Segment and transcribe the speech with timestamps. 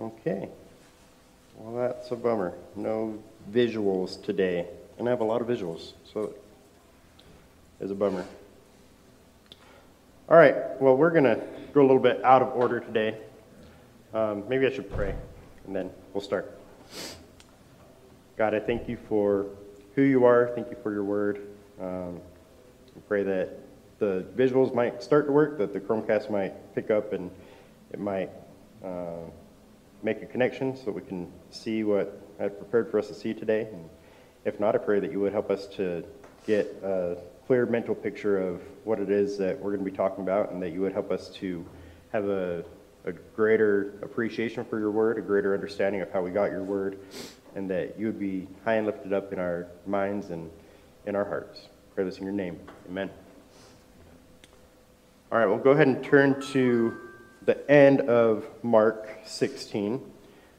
[0.00, 0.48] Okay.
[1.56, 2.52] Well, that's a bummer.
[2.74, 3.18] No
[3.50, 4.66] visuals today.
[4.98, 6.34] And I have a lot of visuals, so
[7.80, 8.24] it's a bummer.
[10.28, 10.54] All right.
[10.80, 13.16] Well, we're going to go a little bit out of order today.
[14.12, 15.14] Um, maybe I should pray,
[15.66, 16.58] and then we'll start.
[18.36, 19.46] God, I thank you for
[19.94, 20.50] who you are.
[20.54, 21.46] Thank you for your word.
[21.80, 22.20] Um,
[22.94, 23.58] I pray that
[23.98, 27.30] the visuals might start to work, that the Chromecast might pick up, and
[27.92, 28.30] it might.
[28.84, 29.24] Uh,
[30.02, 33.62] make a connection so we can see what I've prepared for us to see today.
[33.72, 33.88] And
[34.44, 36.04] if not, I pray that you would help us to
[36.46, 37.16] get a
[37.46, 40.62] clear mental picture of what it is that we're going to be talking about, and
[40.62, 41.64] that you would help us to
[42.12, 42.64] have a,
[43.04, 46.98] a greater appreciation for your word, a greater understanding of how we got your word,
[47.54, 50.50] and that you would be high and lifted up in our minds and
[51.06, 51.68] in our hearts.
[51.94, 52.58] Pray this in your name.
[52.88, 53.10] Amen.
[55.32, 56.96] All right, we'll go ahead and turn to
[57.46, 60.00] the end of Mark 16.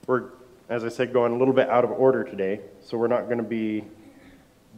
[0.08, 0.30] We're,
[0.70, 3.40] as I said, going a little bit out of order today, so we're not going
[3.40, 3.84] to be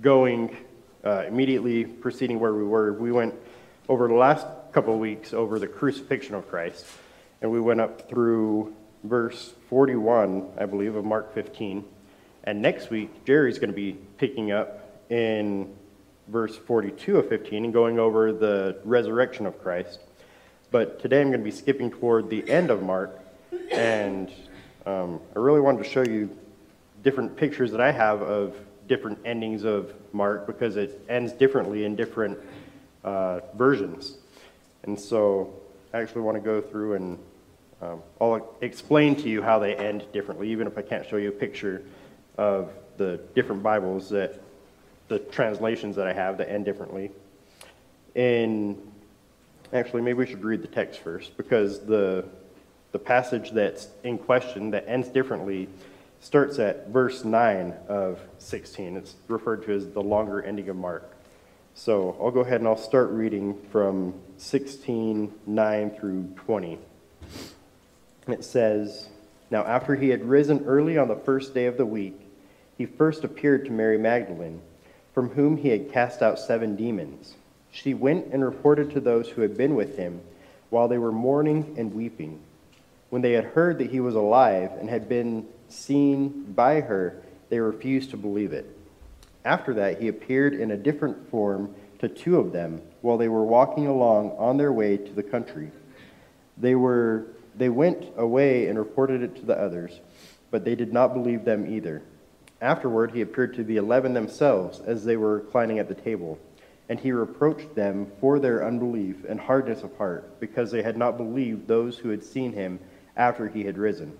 [0.01, 0.57] going
[1.05, 2.93] uh, immediately proceeding where we were.
[2.93, 3.35] We went
[3.87, 6.85] over the last couple of weeks over the crucifixion of Christ,
[7.41, 11.85] and we went up through verse 41, I believe, of Mark 15.
[12.43, 15.75] And next week, Jerry's going to be picking up in
[16.27, 19.99] verse 42 of 15 and going over the resurrection of Christ.
[20.71, 23.19] But today I'm going to be skipping toward the end of Mark,
[23.71, 24.31] and
[24.85, 26.29] um, I really wanted to show you
[27.03, 28.55] different pictures that I have of
[28.87, 32.37] different endings of Mark because it ends differently in different
[33.03, 34.17] uh, versions.
[34.83, 35.53] And so
[35.91, 37.19] I actually want to go through and
[37.81, 41.29] um, I'll explain to you how they end differently, even if I can't show you
[41.29, 41.83] a picture
[42.37, 44.39] of the different Bibles that
[45.07, 47.09] the translations that I have that end differently.
[48.13, 48.79] In
[49.71, 52.25] Actually, maybe we should read the text first because the,
[52.91, 55.69] the passage that's in question that ends differently
[56.21, 58.97] starts at verse 9 of 16.
[58.97, 61.15] It's referred to as the longer ending of Mark.
[61.75, 66.79] So I'll go ahead and I'll start reading from 16, 9 through 20.
[68.27, 69.07] It says,
[69.51, 72.19] Now after he had risen early on the first day of the week,
[72.75, 74.61] he first appeared to Mary Magdalene,
[75.13, 77.35] from whom he had cast out seven demons.
[77.71, 80.21] She went and reported to those who had been with him
[80.69, 82.39] while they were mourning and weeping.
[83.09, 87.59] When they had heard that he was alive and had been seen by her, they
[87.59, 88.65] refused to believe it.
[89.45, 93.43] After that, he appeared in a different form to two of them while they were
[93.43, 95.71] walking along on their way to the country.
[96.57, 99.99] They, were, they went away and reported it to the others,
[100.51, 102.01] but they did not believe them either.
[102.61, 106.37] Afterward, he appeared to the eleven themselves as they were reclining at the table.
[106.89, 111.17] And he reproached them for their unbelief and hardness of heart, because they had not
[111.17, 112.79] believed those who had seen him
[113.15, 114.17] after he had risen.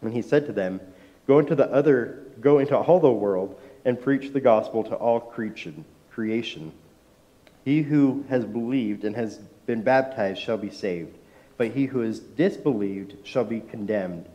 [0.00, 0.80] And he said to them,
[1.26, 5.20] Go into the other, go into all the world and preach the gospel to all
[5.20, 5.84] creation.
[6.10, 6.72] creation.
[7.64, 11.16] He who has believed and has been baptized shall be saved,
[11.56, 14.26] but he who has disbelieved shall be condemned.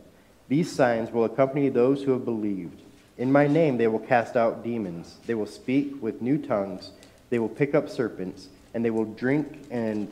[0.48, 2.80] These signs will accompany those who have believed.
[3.18, 5.16] In my name they will cast out demons.
[5.26, 6.92] They will speak with new tongues.
[7.30, 10.10] They will pick up serpents, and they will drink and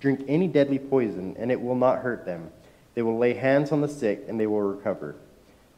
[0.00, 2.50] drink any deadly poison, and it will not hurt them.
[2.94, 5.16] They will lay hands on the sick, and they will recover.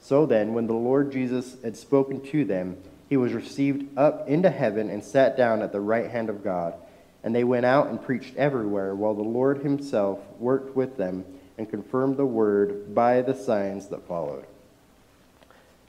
[0.00, 2.76] So then, when the Lord Jesus had spoken to them,
[3.08, 6.74] he was received up into heaven and sat down at the right hand of God.
[7.22, 11.24] And they went out and preached everywhere, while the Lord himself worked with them
[11.56, 14.44] and confirmed the word by the signs that followed.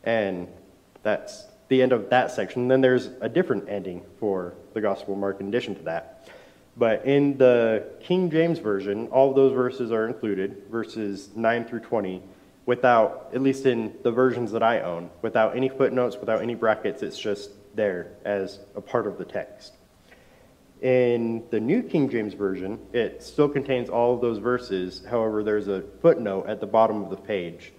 [0.03, 0.47] And
[1.03, 2.67] that's the end of that section.
[2.67, 6.29] Then there's a different ending for the Gospel of Mark in addition to that.
[6.77, 12.21] But in the King James Version, all those verses are included, verses 9 through 20,
[12.65, 17.01] without, at least in the versions that I own, without any footnotes, without any brackets.
[17.01, 19.73] It's just there as a part of the text.
[20.81, 25.03] In the New King James Version, it still contains all of those verses.
[25.09, 27.71] However, there's a footnote at the bottom of the page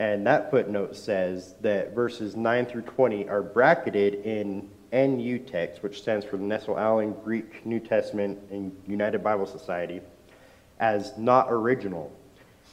[0.00, 6.00] and that footnote says that verses 9 through 20 are bracketed in NU text, which
[6.00, 10.00] stands for the Nestle Aland Greek New Testament and United Bible Society,
[10.78, 12.10] as not original.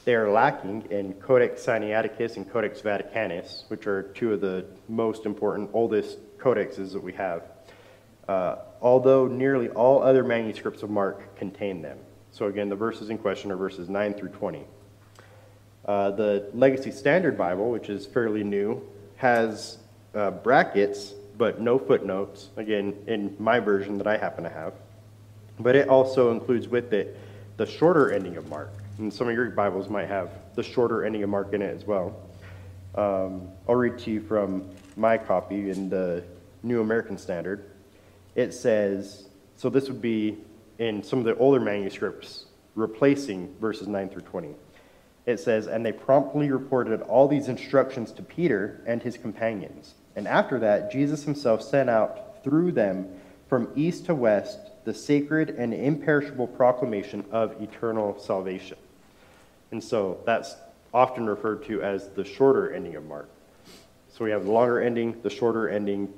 [0.06, 5.26] They are lacking in Codex Sinaiticus and Codex Vaticanus, which are two of the most
[5.26, 7.42] important, oldest codexes that we have,
[8.26, 11.98] uh, although nearly all other manuscripts of Mark contain them.
[12.30, 14.64] So again, the verses in question are verses 9 through 20.
[15.88, 18.86] Uh, the Legacy Standard Bible, which is fairly new,
[19.16, 19.78] has
[20.14, 24.74] uh, brackets but no footnotes, again, in my version that I happen to have.
[25.58, 27.16] But it also includes with it
[27.56, 28.70] the shorter ending of Mark.
[28.98, 31.86] And some of your Bibles might have the shorter ending of Mark in it as
[31.86, 32.20] well.
[32.94, 36.22] Um, I'll read to you from my copy in the
[36.62, 37.70] New American Standard.
[38.34, 40.36] It says, so this would be
[40.78, 42.44] in some of the older manuscripts
[42.74, 44.54] replacing verses 9 through 20.
[45.28, 49.92] It says, And they promptly reported all these instructions to Peter and his companions.
[50.16, 53.06] And after that, Jesus himself sent out through them
[53.46, 58.78] from east to west the sacred and imperishable proclamation of eternal salvation.
[59.70, 60.56] And so that's
[60.94, 63.28] often referred to as the shorter ending of Mark.
[64.08, 66.10] So we have the longer ending, the shorter ending,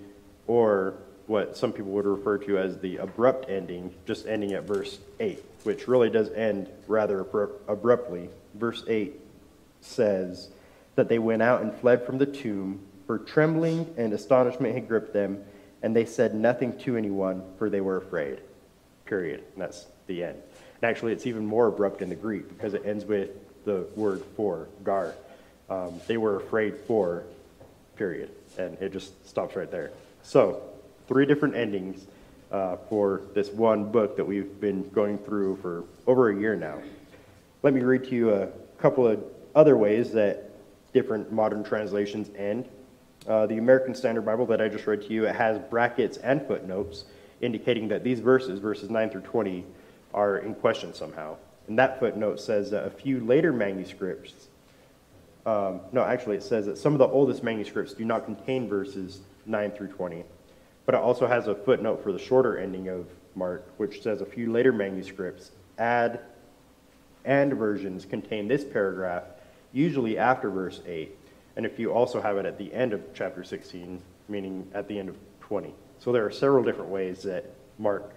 [0.46, 0.94] or
[1.26, 5.44] what some people would refer to as the abrupt ending, just ending at verse 8,
[5.64, 7.26] which really does end rather
[7.66, 8.30] abruptly.
[8.54, 9.18] Verse 8
[9.80, 10.48] says
[10.96, 15.12] that they went out and fled from the tomb, for trembling and astonishment had gripped
[15.12, 15.42] them,
[15.82, 18.40] and they said nothing to anyone, for they were afraid.
[19.06, 19.42] Period.
[19.54, 20.36] And that's the end.
[20.80, 23.30] And actually, it's even more abrupt in the Greek because it ends with
[23.64, 25.14] the word for, gar.
[25.68, 27.24] Um, they were afraid for,
[27.96, 28.30] period.
[28.58, 29.90] And it just stops right there.
[30.22, 30.62] So,
[31.08, 32.06] three different endings
[32.50, 36.78] uh, for this one book that we've been going through for over a year now.
[37.62, 38.48] Let me read to you a
[38.78, 39.22] couple of
[39.54, 40.50] other ways that
[40.94, 42.66] different modern translations end.
[43.28, 46.46] Uh, the American Standard Bible that I just read to you, it has brackets and
[46.46, 47.04] footnotes
[47.42, 49.66] indicating that these verses, verses 9 through 20,
[50.14, 51.36] are in question somehow.
[51.68, 54.48] And that footnote says that a few later manuscripts,
[55.44, 59.20] um, no, actually, it says that some of the oldest manuscripts do not contain verses
[59.44, 60.24] 9 through 20.
[60.86, 64.26] But it also has a footnote for the shorter ending of Mark, which says a
[64.26, 66.20] few later manuscripts add
[67.24, 69.24] and versions contain this paragraph,
[69.72, 71.16] usually after verse 8.
[71.56, 74.98] And if you also have it at the end of chapter 16, meaning at the
[74.98, 75.74] end of 20.
[75.98, 77.44] So there are several different ways that
[77.78, 78.12] Mark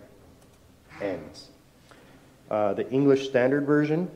[1.02, 1.50] ends.
[2.50, 4.10] Uh, the English Standard Version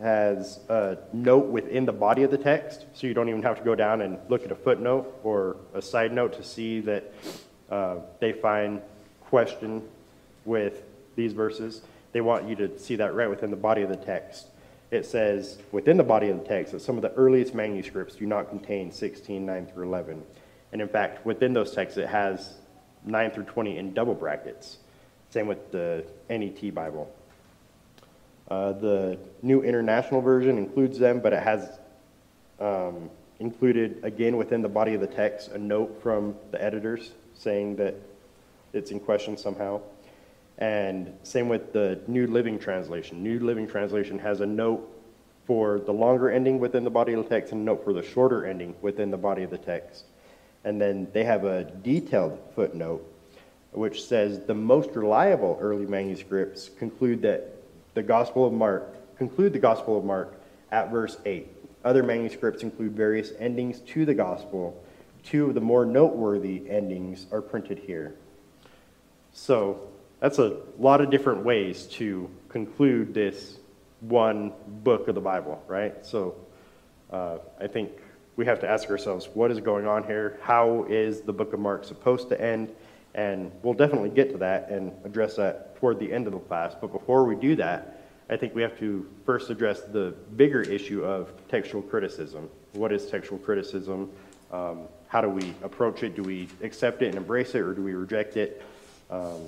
[0.00, 3.64] has a note within the body of the text, so you don't even have to
[3.64, 7.12] go down and look at a footnote or a side note to see that
[7.70, 8.80] uh, they find
[9.20, 9.82] question
[10.44, 10.82] with
[11.14, 11.82] these verses.
[12.12, 14.46] They want you to see that right within the body of the text.
[14.90, 18.26] It says within the body of the text that some of the earliest manuscripts do
[18.26, 20.22] not contain 16, 9 through 11.
[20.72, 22.54] And in fact, within those texts, it has
[23.04, 24.78] 9 through 20 in double brackets.
[25.30, 27.10] Same with the NET Bible.
[28.50, 31.78] Uh, the New International Version includes them, but it has
[32.60, 33.08] um,
[33.40, 37.94] included, again, within the body of the text, a note from the editors saying that
[38.74, 39.80] it's in question somehow.
[40.62, 43.20] And same with the New Living Translation.
[43.20, 44.88] New Living Translation has a note
[45.44, 48.00] for the longer ending within the body of the text and a note for the
[48.00, 50.04] shorter ending within the body of the text.
[50.62, 53.04] And then they have a detailed footnote
[53.72, 57.56] which says the most reliable early manuscripts conclude that
[57.94, 61.48] the Gospel of Mark conclude the Gospel of Mark at verse 8.
[61.84, 64.80] Other manuscripts include various endings to the Gospel
[65.24, 68.14] Two of the more noteworthy endings are printed here.
[69.32, 69.88] So
[70.22, 73.58] that's a lot of different ways to conclude this
[73.98, 74.52] one
[74.84, 76.06] book of the Bible, right?
[76.06, 76.36] So
[77.10, 77.90] uh, I think
[78.36, 80.38] we have to ask ourselves what is going on here?
[80.40, 82.72] How is the book of Mark supposed to end?
[83.16, 86.76] And we'll definitely get to that and address that toward the end of the class.
[86.80, 91.04] But before we do that, I think we have to first address the bigger issue
[91.04, 92.48] of textual criticism.
[92.74, 94.08] What is textual criticism?
[94.52, 96.14] Um, how do we approach it?
[96.14, 98.62] Do we accept it and embrace it, or do we reject it?
[99.10, 99.40] Um,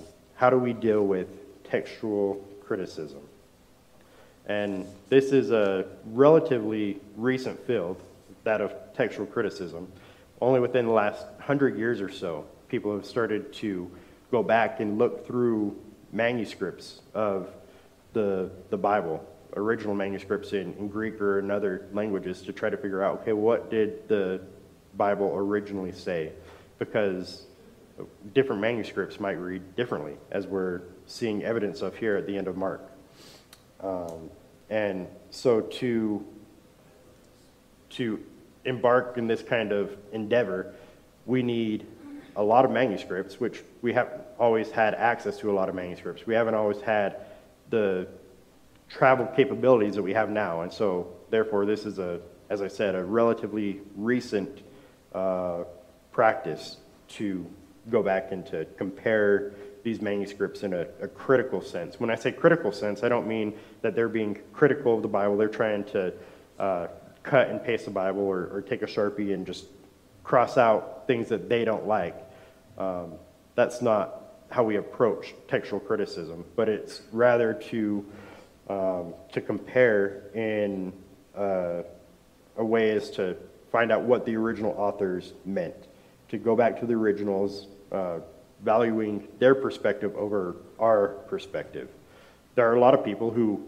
[0.45, 1.27] how do we deal with
[1.65, 2.35] textual
[2.67, 3.23] criticism?
[4.45, 7.97] And this is a relatively recent field,
[8.43, 9.91] that of textual criticism.
[10.43, 13.91] Only within the last hundred years or so, people have started to
[14.31, 15.81] go back and look through
[16.13, 17.49] manuscripts of
[18.13, 22.77] the, the Bible, original manuscripts in, in Greek or in other languages, to try to
[22.77, 24.43] figure out, okay, what did the
[24.99, 26.33] Bible originally say,
[26.79, 27.47] because
[28.33, 32.57] different manuscripts might read differently, as we're seeing evidence of here at the end of
[32.57, 32.91] Mark.
[33.81, 34.31] Um,
[34.71, 36.25] and so to
[37.91, 38.19] to
[38.65, 40.75] embark in this kind of endeavor,
[41.27, 41.87] we need
[42.35, 44.09] a lot of manuscripts, which we have
[44.39, 46.27] always had access to a lot of manuscripts.
[46.27, 47.19] We haven't always had
[47.71, 48.09] the
[48.89, 52.21] travel capabilities that we have now, and so therefore this is a,
[52.51, 54.63] as I said, a relatively recent
[55.15, 55.65] uh,
[56.11, 57.47] practice to
[57.91, 62.01] go back and to compare these manuscripts in a, a, critical sense.
[62.01, 65.37] When I say critical sense, I don't mean that they're being critical of the Bible.
[65.37, 66.15] They're trying to
[66.59, 66.87] uh,
[67.23, 69.67] cut and paste the Bible or, or, take a Sharpie and just
[70.23, 72.17] cross out things that they don't like.
[72.79, 73.15] Um,
[73.55, 78.05] that's not how we approach textual criticism, but it's rather to
[78.69, 80.93] um, to compare in
[81.37, 81.83] uh,
[82.57, 83.37] a way as to
[83.71, 85.75] find out what the original authors meant,
[86.29, 88.19] to go back to the originals, uh,
[88.63, 91.89] valuing their perspective over our perspective.
[92.55, 93.63] There are a lot of people who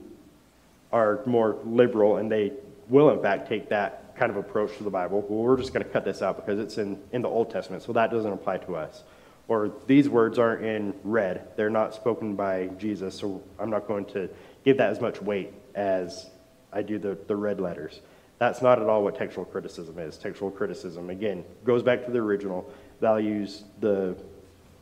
[0.93, 2.53] are more liberal and they
[2.89, 5.25] will, in fact, take that kind of approach to the Bible.
[5.29, 7.83] Well, we're just going to cut this out because it's in, in the Old Testament,
[7.83, 9.03] so that doesn't apply to us.
[9.49, 14.07] Or these words aren't in red, they're not spoken by Jesus, so I'm not going
[14.07, 14.29] to
[14.65, 16.31] give that as much weight as
[16.73, 18.01] I do the, the red letters.
[18.39, 20.19] That's not at all what textual criticism is.
[20.19, 24.17] Textual criticism, again, goes back to the original, values the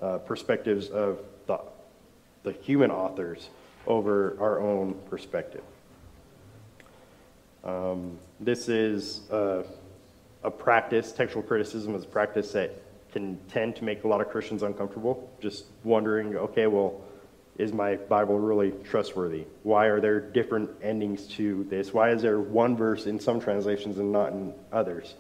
[0.01, 1.59] uh, perspectives of the,
[2.43, 3.49] the human authors
[3.87, 5.63] over our own perspective.
[7.65, 9.65] Um, this is a,
[10.43, 14.29] a practice, textual criticism is a practice that can tend to make a lot of
[14.29, 17.01] Christians uncomfortable, just wondering, okay, well,
[17.57, 19.45] is my Bible really trustworthy?
[19.63, 21.95] Why are there different endings to this?
[21.95, 25.15] Why is there one verse in some translations and not in others?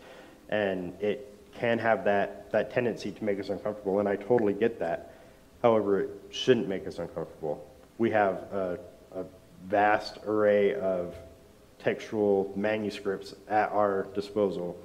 [0.48, 4.78] And it can have that, that tendency to make us uncomfortable, and I totally get
[4.80, 5.14] that.
[5.62, 7.66] However, it shouldn't make us uncomfortable.
[7.99, 8.78] We have a,
[9.14, 9.25] a
[9.66, 11.14] vast array of
[11.78, 14.76] textual manuscripts at our disposal.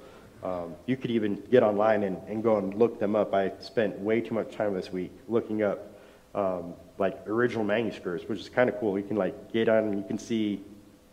[0.42, 3.34] Um, you could even get online and, and go and look them up.
[3.34, 5.90] I spent way too much time this week looking up
[6.34, 8.98] um, like original manuscripts, which is kind of cool.
[8.98, 10.62] You can like get on and you can see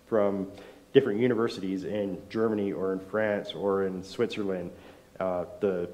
[0.06, 0.48] from
[0.94, 4.72] different universities in Germany or in France or in Switzerland
[5.20, 5.90] uh, the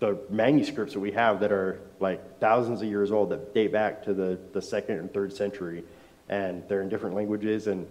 [0.00, 4.02] the manuscripts that we have that are like thousands of years old that date back
[4.02, 5.84] to the, the second and third century
[6.30, 7.86] and they're in different languages and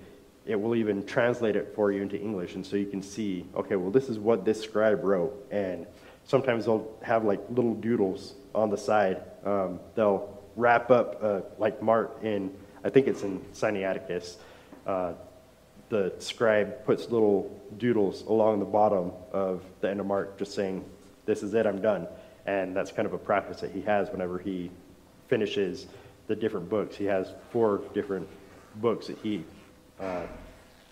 [0.46, 2.56] it will even translate it for you into English.
[2.56, 5.48] And so you can see, okay, well, this is what this scribe wrote.
[5.52, 5.86] And
[6.26, 9.22] sometimes they'll have like little doodles on the side.
[9.46, 12.52] Um, they'll wrap up, uh, like Mark in,
[12.84, 14.38] I think it's in Sinaiticus.
[14.88, 15.14] Uh,
[15.90, 20.86] the scribe puts little doodles along the bottom of the end of Mark, just saying,
[21.26, 22.08] this is it, I'm done.
[22.46, 24.72] And that's kind of a practice that he has whenever he
[25.28, 25.88] finishes
[26.28, 26.96] the different books.
[26.96, 28.28] He has four different
[28.76, 29.44] books that he
[30.00, 30.24] uh,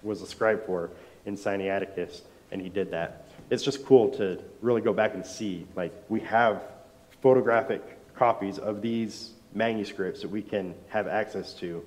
[0.03, 0.89] was a scribe for
[1.25, 3.29] in Sinaiticus, and he did that.
[3.49, 5.65] It's just cool to really go back and see.
[5.75, 6.61] Like, we have
[7.21, 7.81] photographic
[8.15, 11.83] copies of these manuscripts that we can have access to,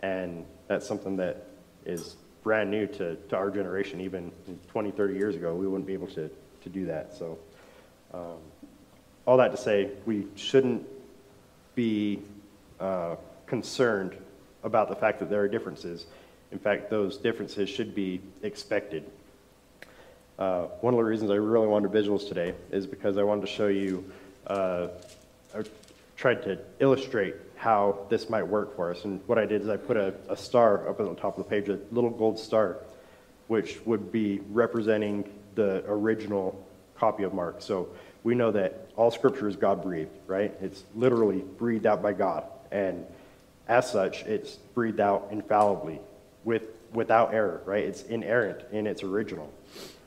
[0.00, 1.46] and that's something that
[1.84, 4.00] is brand new to, to our generation.
[4.00, 4.30] Even
[4.68, 6.30] 20, 30 years ago, we wouldn't be able to,
[6.62, 7.12] to do that.
[7.16, 7.38] So,
[8.12, 8.36] um,
[9.26, 10.86] all that to say, we shouldn't
[11.74, 12.20] be
[12.78, 14.14] uh, concerned
[14.62, 16.06] about the fact that there are differences.
[16.52, 19.10] In fact, those differences should be expected.
[20.38, 23.46] Uh, one of the reasons I really wanted visuals today is because I wanted to
[23.46, 24.04] show you,
[24.46, 24.88] uh,
[25.56, 25.62] I
[26.16, 27.34] tried to illustrate
[27.64, 29.06] how this might work for us.
[29.06, 31.44] And what I did is I put a, a star up on the top of
[31.44, 32.76] the page, a little gold star,
[33.48, 36.62] which would be representing the original
[36.94, 37.62] copy of Mark.
[37.62, 37.88] So
[38.22, 40.54] we know that all scripture is God breathed, right?
[40.60, 42.44] It's literally breathed out by God.
[42.70, 43.06] And
[43.66, 46.00] as such, it's breathed out infallibly
[46.44, 47.84] with, without error, right?
[47.84, 49.50] It's inerrant in its original.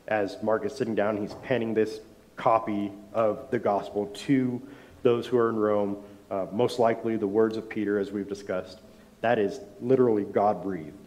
[0.07, 2.01] As Mark is sitting down, he's penning this
[2.35, 4.61] copy of the gospel to
[5.01, 5.97] those who are in Rome,
[6.29, 8.79] uh, most likely the words of Peter, as we've discussed.
[9.21, 10.97] That is literally God breathed.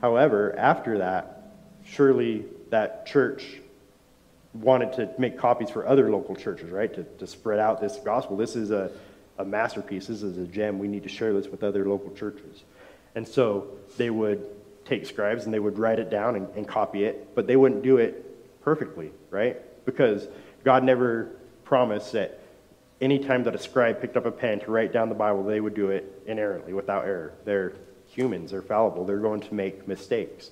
[0.00, 1.52] However, after that,
[1.84, 3.60] surely that church
[4.52, 6.92] wanted to make copies for other local churches, right?
[6.94, 8.36] To, to spread out this gospel.
[8.36, 8.90] This is a,
[9.38, 10.06] a masterpiece.
[10.06, 10.78] This is a gem.
[10.78, 12.62] We need to share this with other local churches.
[13.14, 14.44] And so they would
[14.84, 17.82] take scribes and they would write it down and, and copy it, but they wouldn't
[17.82, 19.60] do it perfectly, right?
[19.84, 20.28] Because
[20.62, 21.30] God never
[21.64, 22.40] promised that
[23.00, 25.60] any time that a scribe picked up a pen to write down the Bible, they
[25.60, 27.34] would do it inerrantly, without error.
[27.44, 27.74] They're
[28.06, 30.50] humans, they're fallible, they're going to make mistakes.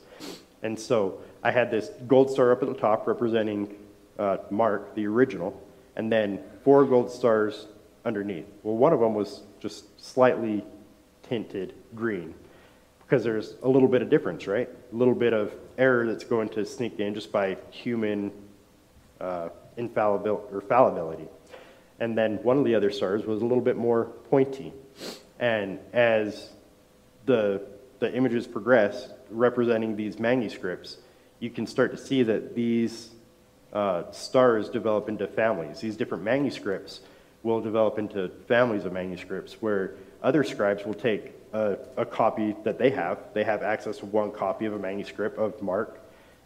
[0.62, 3.75] And so I had this gold star up at the top representing
[4.18, 5.61] uh, Mark, the original,
[5.96, 7.66] and then four gold stars
[8.04, 8.46] underneath.
[8.62, 10.64] Well, one of them was just slightly
[11.28, 12.34] tinted green
[13.00, 14.68] because there's a little bit of difference, right?
[14.92, 18.32] A little bit of error that's going to sneak in just by human
[19.20, 21.28] uh, infallibility or fallibility.
[22.02, 24.73] And then one of the other stars was a little bit more pointy.
[25.38, 26.50] And as
[27.26, 27.62] the,
[28.00, 30.97] the images progress, representing these manuscripts,
[31.38, 33.11] you can start to see that these
[33.73, 35.78] uh, stars develop into families.
[35.78, 37.02] These different manuscripts
[37.44, 39.94] will develop into families of manuscripts where
[40.25, 43.18] other scribes will take a, a, copy that they have.
[43.32, 46.00] They have access to one copy of a manuscript of Mark,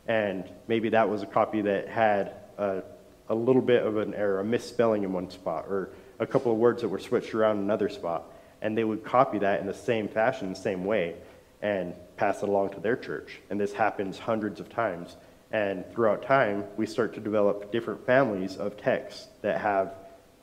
[0.06, 2.82] and maybe that was a copy that had a,
[3.28, 6.58] a little bit of an error, a misspelling in one spot, or a couple of
[6.58, 8.24] words that were switched around in another spot.
[8.62, 11.14] And they would copy that in the same fashion, the same way.
[11.62, 13.40] and pass it along to their church.
[13.50, 15.16] And this happens hundreds of times.
[15.52, 19.94] And throughout time, we start to develop different families of texts that have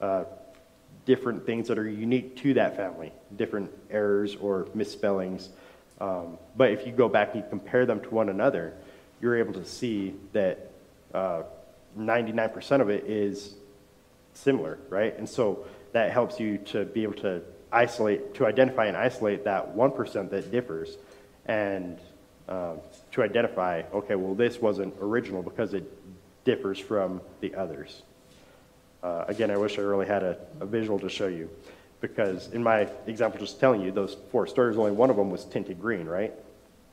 [0.02, 0.24] uh,
[1.06, 5.50] different things that are unique to that family, different errors or misspellings.
[6.00, 8.74] Um, but if you go back and you compare them to one another,
[9.22, 10.72] you're able to see that
[11.14, 11.44] uh,
[11.98, 13.56] 99% of it is
[14.34, 15.18] similar, right?
[15.18, 19.76] And so that helps you to be able to isolate, to identify and isolate that
[19.76, 20.98] 1% that differs
[21.46, 22.00] and
[22.50, 22.80] um,
[23.12, 25.84] to identify, okay, well, this wasn't original because it
[26.44, 28.02] differs from the others.
[29.02, 31.50] Uh, again, I wish I really had a, a, visual to show you
[32.02, 35.46] because in my example, just telling you those four stars, only one of them was
[35.46, 36.34] tinted green, right?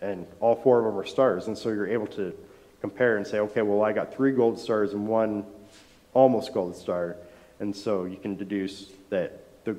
[0.01, 1.47] And all four of them are stars.
[1.47, 2.37] And so you're able to
[2.81, 5.45] compare and say, okay, well, I got three gold stars and one
[6.15, 7.17] almost gold star.
[7.61, 9.77] And so you can deduce that the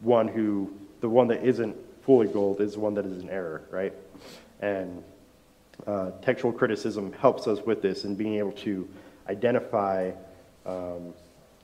[0.00, 3.62] one who, the one that isn't fully gold is the one that is an error,
[3.70, 3.92] right?
[4.60, 5.02] And
[5.86, 8.88] uh, textual criticism helps us with this in being able to
[9.28, 10.10] identify
[10.66, 11.14] um,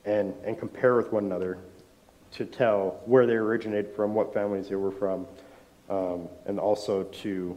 [0.05, 1.59] and, and compare with one another
[2.33, 5.27] to tell where they originated from, what families they were from,
[5.89, 7.57] um, and also to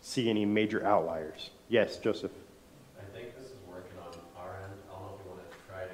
[0.00, 1.50] see any major outliers.
[1.74, 2.30] Yes, Joseph.
[2.96, 4.74] I think this is working on our end.
[4.88, 5.90] I don't know if you want to try it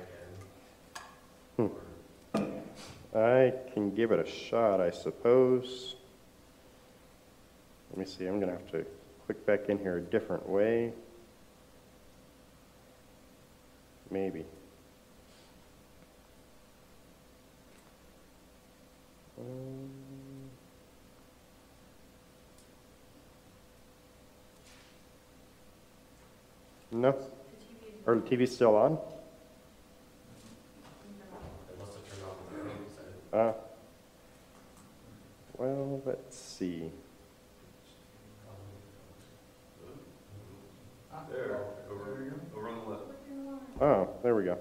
[2.36, 2.52] again.
[3.14, 3.18] Hmm.
[3.18, 5.96] I can give it a shot, I suppose.
[7.88, 8.84] Let me see, I'm going to have to
[9.24, 10.92] click back in here a different way.
[14.10, 14.44] Maybe.
[19.38, 19.99] Um,
[26.90, 27.16] no?
[28.06, 28.92] Or the TV's still on?
[28.92, 28.98] It
[31.78, 33.38] must have turned off on the phone side.
[33.38, 33.52] Uh,
[35.58, 36.90] well, let's see.
[41.30, 43.02] There, over, over on the left.
[43.80, 44.58] Oh, there we go.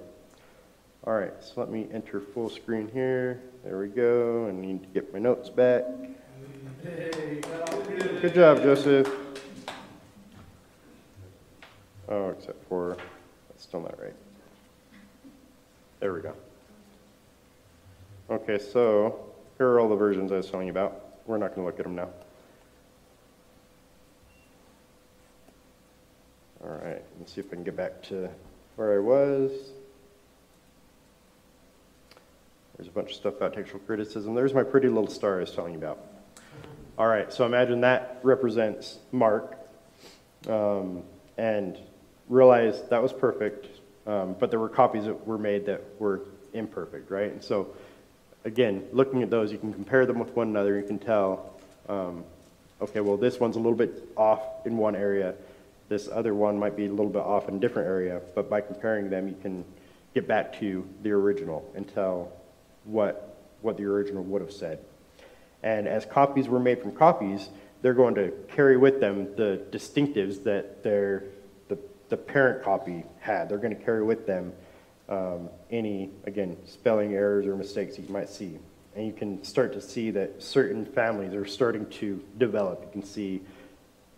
[1.05, 3.41] All right, so let me enter full screen here.
[3.63, 4.47] There we go.
[4.47, 5.85] I need to get my notes back.
[6.83, 9.09] Good job, Joseph.
[12.07, 12.97] Oh, except for,
[13.49, 14.13] that's still not right.
[15.99, 16.33] There we go.
[18.29, 19.19] Okay, so
[19.57, 21.17] here are all the versions I was telling you about.
[21.25, 22.07] We're not going to look at them now.
[26.63, 28.29] All right, let's see if I can get back to
[28.77, 29.51] where I was.
[32.77, 34.33] There's a bunch of stuff about textual criticism.
[34.33, 35.99] There's my pretty little star I was telling you about.
[36.97, 39.57] All right, so imagine that represents Mark.
[40.47, 41.03] Um,
[41.37, 41.77] and
[42.29, 43.67] realize that was perfect,
[44.07, 46.21] um, but there were copies that were made that were
[46.53, 47.31] imperfect, right?
[47.31, 47.75] And so,
[48.45, 50.79] again, looking at those, you can compare them with one another.
[50.79, 52.23] You can tell, um,
[52.81, 55.35] okay, well, this one's a little bit off in one area.
[55.89, 58.61] This other one might be a little bit off in a different area, but by
[58.61, 59.65] comparing them, you can
[60.13, 62.31] get back to the original and tell
[62.83, 64.79] what, what the original would have said.
[65.63, 67.49] And as copies were made from copies,
[67.81, 71.23] they're going to carry with them the distinctives that their,
[72.09, 73.49] the, parent copy had.
[73.49, 74.53] They're going to carry with them
[75.07, 78.57] um, any, again, spelling errors or mistakes that you might see.
[78.95, 82.81] And you can start to see that certain families are starting to develop.
[82.83, 83.41] You can see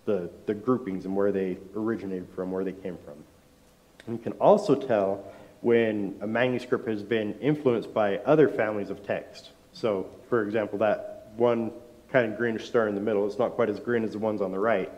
[0.05, 3.15] the, the groupings and where they originated from, where they came from.
[4.07, 5.23] And you can also tell
[5.61, 9.51] when a manuscript has been influenced by other families of text.
[9.73, 11.71] So, for example, that one
[12.11, 14.41] kind of greenish star in the middle, it's not quite as green as the ones
[14.41, 14.91] on the right,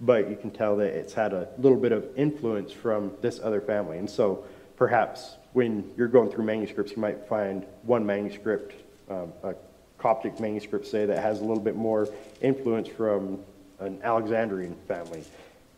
[0.00, 3.60] but you can tell that it's had a little bit of influence from this other
[3.60, 3.98] family.
[3.98, 4.44] And so,
[4.76, 8.74] perhaps when you're going through manuscripts, you might find one manuscript,
[9.08, 9.54] um, a
[9.98, 12.08] Coptic manuscript, say, that has a little bit more
[12.42, 13.38] influence from
[13.78, 15.24] an Alexandrian family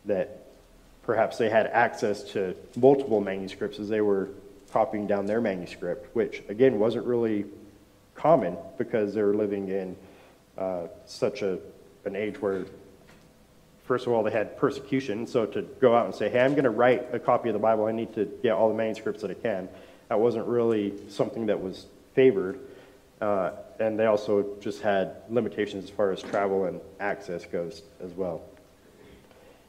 [0.07, 0.47] that
[1.05, 4.29] perhaps they had access to multiple manuscripts as they were
[4.73, 7.45] copying down their manuscript, which again wasn't really
[8.15, 9.97] common because they were living in
[10.59, 11.59] uh, such a,
[12.05, 12.65] an age where,
[13.87, 15.27] first of all, they had persecution.
[15.27, 17.59] So to go out and say, hey, I'm going to write a copy of the
[17.59, 19.69] Bible, I need to get all the manuscripts that I can,
[20.09, 22.61] that wasn't really something that was favored.
[23.21, 28.13] Uh, and they also just had limitations as far as travel and access goes as
[28.13, 28.43] well.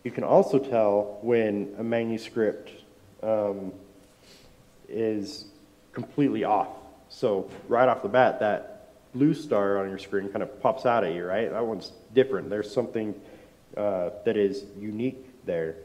[0.04, 2.72] You can also tell when a manuscript
[3.24, 3.74] um,
[4.88, 5.46] is
[5.94, 6.70] completely off.
[7.10, 11.04] So right off the bat, that blue star on your screen kind of pops out
[11.04, 11.50] at you, right?
[11.52, 12.50] That one's different.
[12.50, 13.16] There's something
[13.76, 15.76] uh, that is unique there.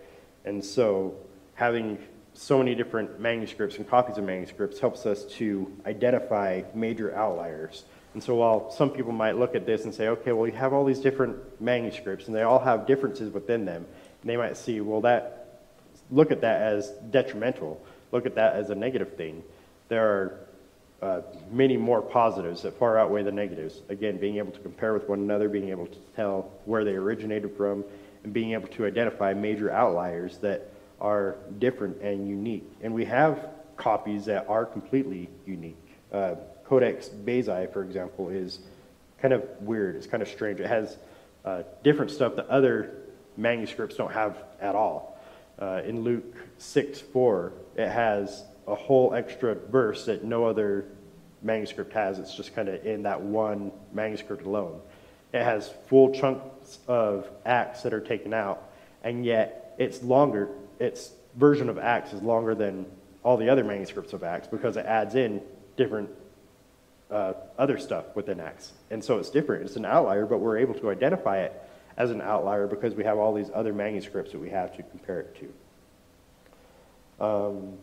[0.44, 1.14] And so
[1.54, 1.98] having
[2.34, 7.84] so many different manuscripts and copies of manuscripts helps us to identify major outliers.
[8.14, 10.72] And so while some people might look at this and say, okay, well, you have
[10.72, 13.86] all these different manuscripts and they all have differences within them,
[14.20, 15.60] and they might see, well, that,
[16.10, 17.80] look at that as detrimental,
[18.12, 19.42] look at that as a negative thing.
[19.88, 20.40] There are
[21.02, 23.82] uh, many more positives that far outweigh the negatives.
[23.88, 27.56] Again, being able to compare with one another, being able to tell where they originated
[27.56, 27.84] from,
[28.22, 32.64] and being able to identify major outliers that are different and unique.
[32.82, 35.76] And we have copies that are completely unique.
[36.12, 38.60] Uh, Codex Bezae, for example, is
[39.20, 39.96] kind of weird.
[39.96, 40.60] It's kind of strange.
[40.60, 40.96] It has
[41.44, 42.94] uh, different stuff that other
[43.36, 45.20] manuscripts don't have at all.
[45.60, 50.86] Uh, in Luke 6 4, it has a whole extra verse that no other
[51.42, 52.18] manuscript has.
[52.18, 54.80] It's just kind of in that one manuscript alone.
[55.34, 58.70] It has full chunks of Acts that are taken out,
[59.04, 60.48] and yet it's longer.
[60.78, 62.86] Its version of Acts is longer than
[63.22, 65.42] all the other manuscripts of Acts because it adds in
[65.76, 66.08] different
[67.10, 68.72] uh, other stuff within Acts.
[68.90, 69.64] And so it's different.
[69.64, 71.52] It's an outlier, but we're able to identify it
[71.98, 75.20] as an outlier because we have all these other manuscripts that we have to compare
[75.20, 75.36] it
[77.20, 77.24] to.
[77.24, 77.78] Um,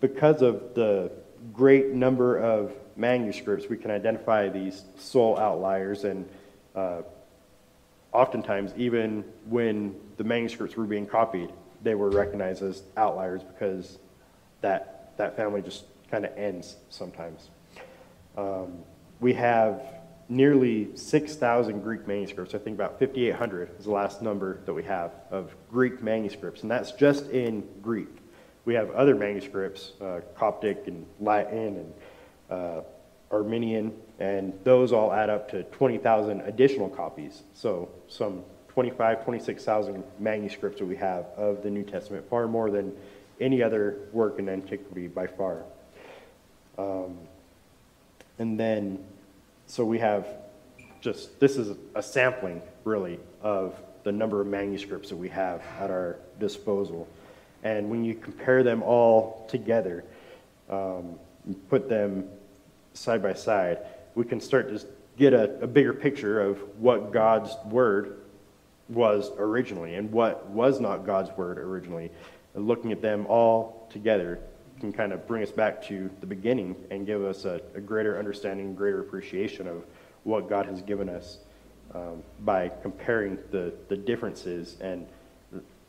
[0.00, 1.10] because of the
[1.52, 6.28] great number of manuscripts, we can identify these sole outliers, and
[6.74, 7.02] uh,
[8.12, 11.50] oftentimes, even when the manuscripts were being copied,
[11.82, 13.98] they were recognized as outliers because
[14.60, 17.50] that, that family just kind of ends sometimes.
[18.36, 18.78] Um,
[19.20, 19.82] we have
[20.28, 22.54] nearly 6,000 Greek manuscripts.
[22.54, 26.70] I think about 5,800 is the last number that we have of Greek manuscripts, and
[26.70, 28.23] that's just in Greek.
[28.64, 31.92] We have other manuscripts, uh, Coptic and Latin and
[32.50, 32.80] uh,
[33.30, 37.42] Armenian, and those all add up to 20,000 additional copies.
[37.52, 42.92] So some 25, 26,000 manuscripts that we have of the New Testament, far more than
[43.40, 45.62] any other work in antiquity by far.
[46.78, 47.18] Um,
[48.38, 49.04] and then,
[49.66, 50.26] so we have
[51.00, 55.90] just, this is a sampling, really, of the number of manuscripts that we have at
[55.90, 57.08] our disposal.
[57.64, 60.04] And when you compare them all together,
[60.70, 61.18] um,
[61.68, 62.28] put them
[62.92, 63.78] side by side,
[64.14, 64.86] we can start to
[65.18, 68.20] get a, a bigger picture of what God's word
[68.88, 72.10] was originally and what was not God's word originally.
[72.54, 74.38] And looking at them all together
[74.80, 78.18] can kind of bring us back to the beginning and give us a, a greater
[78.18, 79.84] understanding, greater appreciation of
[80.24, 81.38] what God has given us
[81.94, 84.76] um, by comparing the, the differences.
[84.80, 85.06] And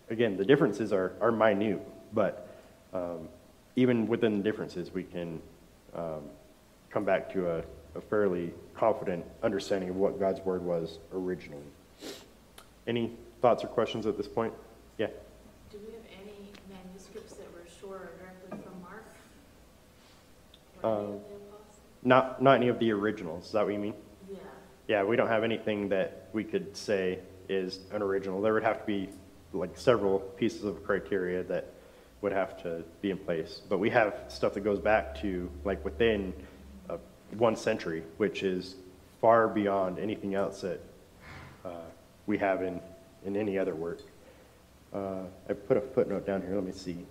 [0.10, 1.82] again, the differences are, are minute,
[2.14, 2.48] but
[2.94, 3.28] um,
[3.76, 5.42] even within the differences, we can
[5.96, 6.24] um,
[6.90, 7.64] come back to a,
[7.96, 11.64] a fairly confident understanding of what God's word was originally.
[12.88, 14.54] Any thoughts or questions at this point?
[14.98, 15.08] Yeah.
[15.72, 19.06] Do we have any manuscripts that were sure directly from Mark?
[20.84, 21.20] Or any of Um.
[22.04, 23.96] Not, not any of the originals, is that what you mean?
[24.32, 24.38] Yeah,
[24.88, 28.42] Yeah, we don't have anything that we could say is an original.
[28.42, 29.10] There would have to be
[29.58, 31.74] like several pieces of criteria that
[32.22, 33.62] would have to be in place.
[33.70, 36.34] But we have stuff that goes back to like within
[36.90, 36.98] uh,
[37.38, 38.76] one century, which is
[39.22, 40.80] far beyond anything else that
[41.64, 41.70] uh,
[42.28, 42.80] we have in,
[43.26, 44.02] in any other work.
[44.94, 47.06] Uh, I put a footnote down here, let me see.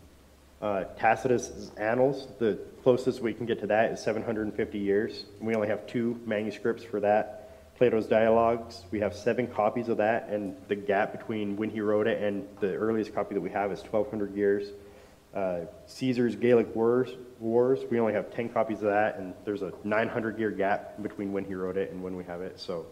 [0.62, 5.26] Uh, Tacitus' Annals, the closest we can get to that is 750 years.
[5.40, 7.43] We only have two manuscripts for that.
[7.76, 12.06] Plato's Dialogues, we have seven copies of that, and the gap between when he wrote
[12.06, 14.68] it and the earliest copy that we have is 1,200 years.
[15.34, 17.10] Uh, Caesar's Gallic Wars,
[17.40, 21.32] Wars, we only have 10 copies of that, and there's a 900 year gap between
[21.32, 22.60] when he wrote it and when we have it.
[22.60, 22.87] So,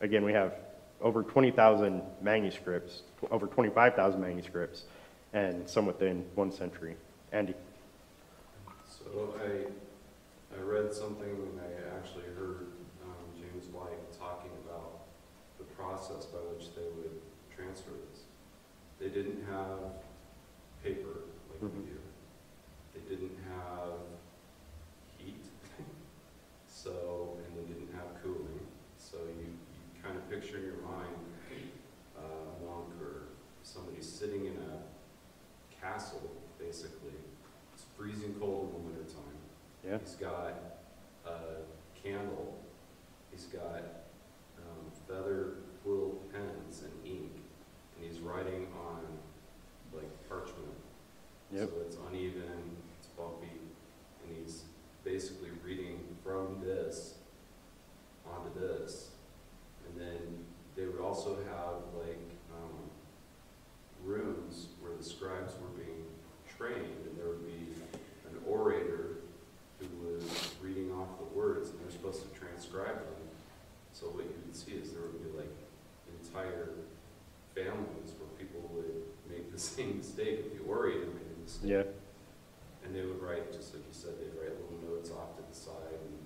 [0.00, 0.54] again, we have
[1.02, 4.84] over 20,000 manuscripts, over 25,000 manuscripts,
[5.34, 6.96] and some within one century.
[7.32, 7.54] Andy?
[8.86, 12.66] So I, I read something, I actually heard
[13.04, 15.00] um, James White talking about
[15.58, 17.20] the process by which they would
[17.54, 18.22] transfer this.
[19.00, 19.80] They didn't have
[20.82, 21.86] paper like we Mhm.
[21.86, 21.98] do.
[22.94, 23.98] They didn't have
[25.18, 25.44] heat,
[26.68, 28.60] so, and they didn't have cooling.
[28.98, 31.16] So you, you kind of picture in your mind
[32.16, 33.22] uh, a monk or
[33.64, 34.82] somebody sitting in a
[35.80, 37.14] castle, basically.
[37.74, 39.38] It's freezing cold in the wintertime.
[39.84, 39.98] Yeah.
[39.98, 40.54] He's got
[41.26, 41.62] a
[42.00, 42.58] candle,
[43.32, 43.82] he's got
[44.58, 47.32] um, feather quill pens and ink,
[47.96, 49.00] and he's writing on
[49.94, 50.58] like parchment.
[51.52, 51.68] Yep.
[51.68, 53.60] So it's uneven, it's bumpy,
[54.24, 54.62] and he's
[55.04, 57.14] basically reading from this
[58.26, 59.10] onto this.
[59.86, 60.18] And then
[60.76, 62.78] they would also have like um,
[64.04, 66.04] rooms where the scribes were being
[66.56, 67.74] trained, and there would be
[68.30, 69.16] an orator
[69.78, 72.32] who was reading off the words, and they're supposed to
[81.52, 81.70] mistake.
[81.70, 81.84] Yeah.
[82.84, 85.54] And they would write, just like you said, they'd write little notes off to the
[85.54, 86.18] side and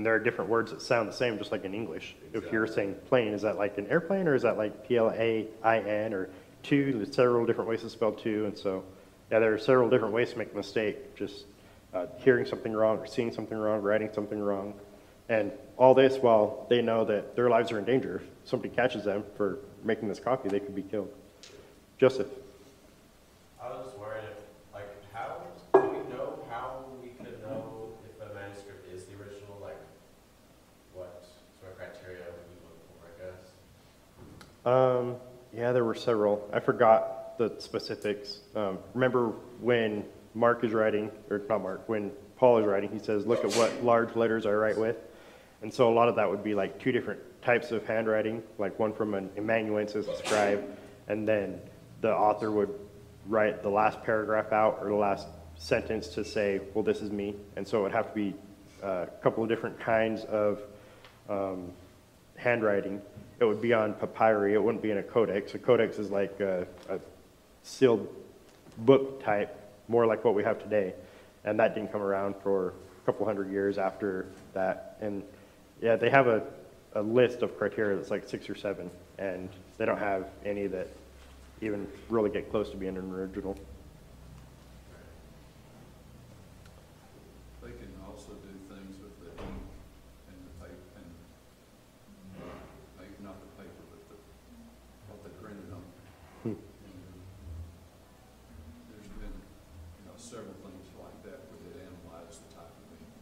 [0.00, 2.16] And there are different words that sound the same, just like in English.
[2.32, 5.10] If you're saying plane, is that like an airplane or is that like P L
[5.10, 6.30] A I N or
[6.62, 6.94] two?
[6.94, 8.82] There's several different ways to spell two, and so
[9.30, 11.14] yeah, there are several different ways to make a mistake.
[11.16, 11.44] Just
[11.92, 14.72] uh, hearing something wrong, or seeing something wrong, writing something wrong,
[15.28, 18.22] and all this while they know that their lives are in danger.
[18.42, 21.12] If somebody catches them for making this copy, they could be killed.
[21.98, 22.28] Joseph.
[23.62, 24.38] I was just worried if,
[24.72, 25.42] like, how,
[25.74, 29.76] do we know how we could know if a manuscript is the original, like,
[30.94, 31.22] what
[31.60, 33.52] sort of criteria we look for, I guess?
[34.64, 35.16] Um,
[35.52, 36.48] yeah, there were several.
[36.52, 38.40] I forgot the specifics.
[38.54, 39.28] Um, remember
[39.60, 43.52] when Mark is writing, or not Mark, when Paul is writing, he says, look at
[43.54, 44.96] what large letters I write with.
[45.62, 48.78] And so a lot of that would be like two different types of handwriting, like
[48.78, 50.64] one from an amanuensis, scribe,
[51.08, 51.60] and then
[52.00, 52.72] the author would
[53.26, 57.34] write the last paragraph out or the last sentence to say, well, this is me.
[57.56, 58.34] And so it would have to be
[58.82, 60.60] uh, a couple of different kinds of
[61.28, 61.70] um,
[62.36, 63.02] handwriting.
[63.40, 64.52] It would be on papyri.
[64.54, 65.54] It wouldn't be in a codex.
[65.54, 67.00] A codex is like a, a
[67.62, 68.06] sealed
[68.78, 70.94] book type, more like what we have today.
[71.44, 74.98] And that didn't come around for a couple hundred years after that.
[75.00, 75.22] And
[75.80, 76.42] yeah, they have a,
[76.94, 79.48] a list of criteria that's like six or seven, and
[79.78, 80.88] they don't have any that
[81.62, 83.56] even really get close to being an original.
[87.62, 89.64] They can also do things with the ink
[90.28, 91.08] and the paper, and,
[92.98, 94.16] paper, not the paper, but the,
[95.12, 95.84] what they printed on.
[96.42, 96.56] Hmm.
[96.56, 96.58] And
[98.88, 99.36] There's been,
[100.00, 103.12] you know, several things like that where they analyze the type of ink,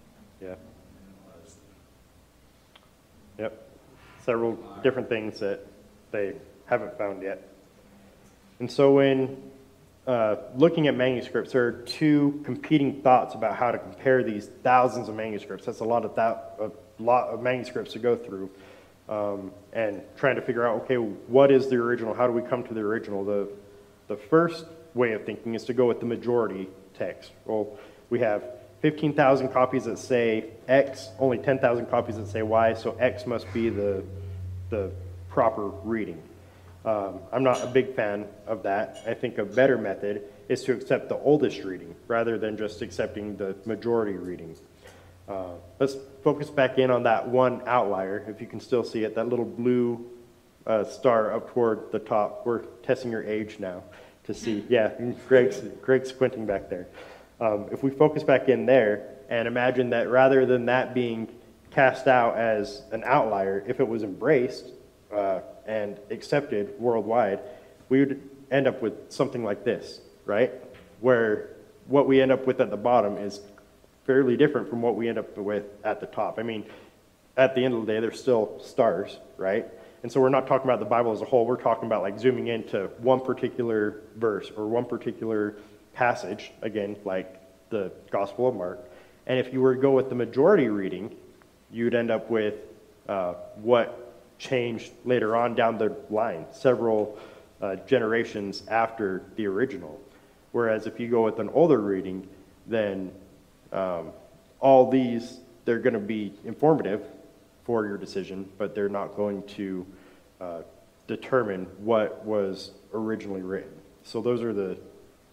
[0.40, 0.54] Yeah.
[0.54, 3.52] analyze the Yep.
[4.28, 5.66] Several different things that
[6.10, 6.34] they
[6.66, 7.48] haven't found yet.
[8.60, 9.42] And so when
[10.06, 15.08] uh, looking at manuscripts, there are two competing thoughts about how to compare these thousands
[15.08, 15.64] of manuscripts.
[15.64, 16.70] That's a lot of that, a
[17.02, 18.50] lot of manuscripts to go through,
[19.08, 22.12] um, and trying to figure out, okay, what is the original?
[22.12, 23.24] How do we come to the original?
[23.24, 23.48] The
[24.08, 27.32] the first way of thinking is to go with the majority text.
[27.46, 27.78] Well,
[28.10, 28.44] we have
[28.80, 33.68] 15,000 copies that say X, only 10,000 copies that say Y, so X must be
[33.68, 34.04] the,
[34.70, 34.90] the
[35.28, 36.22] proper reading.
[36.84, 39.02] Um, I'm not a big fan of that.
[39.06, 43.36] I think a better method is to accept the oldest reading rather than just accepting
[43.36, 44.56] the majority reading.
[45.28, 49.14] Uh, let's focus back in on that one outlier, if you can still see it,
[49.14, 50.06] that little blue
[50.66, 52.46] uh, star up toward the top.
[52.46, 53.82] We're testing your age now
[54.24, 54.64] to see.
[54.68, 54.92] Yeah,
[55.28, 56.86] Greg's, Greg's squinting back there.
[57.40, 61.28] Um, if we focus back in there and imagine that rather than that being
[61.70, 64.66] cast out as an outlier, if it was embraced
[65.12, 67.40] uh, and accepted worldwide,
[67.88, 70.52] we would end up with something like this, right?
[71.00, 71.50] Where
[71.86, 73.40] what we end up with at the bottom is
[74.04, 76.38] fairly different from what we end up with at the top.
[76.38, 76.64] I mean,
[77.36, 79.66] at the end of the day, they're still stars, right?
[80.02, 81.46] And so we're not talking about the Bible as a whole.
[81.46, 85.56] We're talking about like zooming into one particular verse or one particular
[85.98, 88.88] passage, again, like the Gospel of Mark.
[89.26, 91.16] And if you were to go with the majority reading,
[91.72, 92.54] you'd end up with
[93.08, 97.18] uh, what changed later on down the line, several
[97.60, 100.00] uh, generations after the original.
[100.52, 102.28] Whereas if you go with an older reading,
[102.68, 103.10] then
[103.72, 104.12] um,
[104.60, 107.02] all these, they're going to be informative
[107.64, 109.84] for your decision, but they're not going to
[110.40, 110.60] uh,
[111.08, 113.72] determine what was originally written.
[114.04, 114.78] So those are the,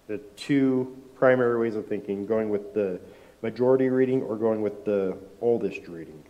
[0.07, 2.99] the two primary ways of thinking, going with the
[3.41, 6.21] majority reading or going with the oldest reading.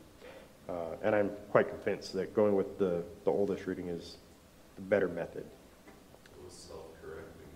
[0.67, 4.17] Uh, and I'm quite convinced that going with the, the oldest reading is
[4.75, 5.45] the better method.
[5.45, 7.47] it was self-correcting.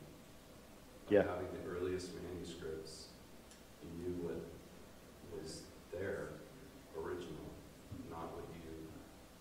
[1.09, 1.23] Yeah.
[1.23, 3.07] Having the earliest manuscripts,
[3.83, 4.39] you knew what
[5.33, 6.29] was there,
[6.95, 7.49] original,
[8.11, 8.77] not what you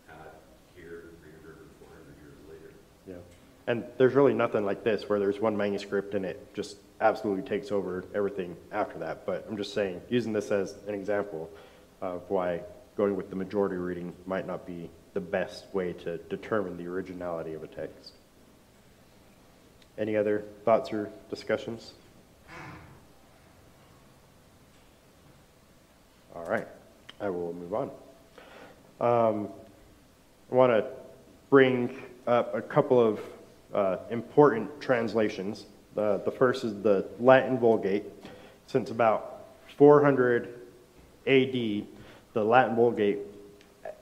[0.09, 0.33] had
[0.75, 2.73] here 300 or 400 years later.
[3.07, 3.21] Yeah.
[3.69, 7.71] And there's really nothing like this where there's one manuscript and it just absolutely takes
[7.71, 9.27] over everything after that.
[9.27, 11.51] But I'm just saying, using this as an example
[12.01, 12.63] of why
[12.97, 17.53] going with the majority reading might not be the best way to determine the originality
[17.53, 18.15] of a text.
[19.99, 21.93] Any other thoughts or discussions?
[26.35, 26.67] All right,
[27.21, 27.91] I will move on.
[28.99, 29.49] Um,
[30.51, 30.87] I want to
[31.51, 31.95] bring
[32.27, 33.21] up a couple of
[33.73, 35.67] uh, important translations.
[35.95, 38.05] The, the first is the Latin Vulgate.
[38.67, 40.55] Since about 400
[41.27, 43.19] AD, the Latin Vulgate,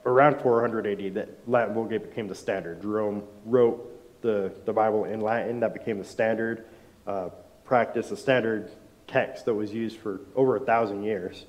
[0.05, 2.81] around 400 AD, the Latin Vulgate became the standard.
[2.81, 6.65] Jerome wrote the, the Bible in Latin, that became the standard.
[7.05, 7.29] Uh,
[7.65, 8.71] practice, a standard
[9.07, 11.45] text that was used for over a thousand years.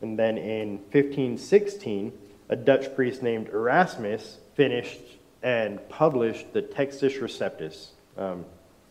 [0.00, 2.12] And then in 1516,
[2.48, 5.00] a Dutch priest named Erasmus finished
[5.42, 7.88] and published the Textus Receptus.
[8.16, 8.44] Um,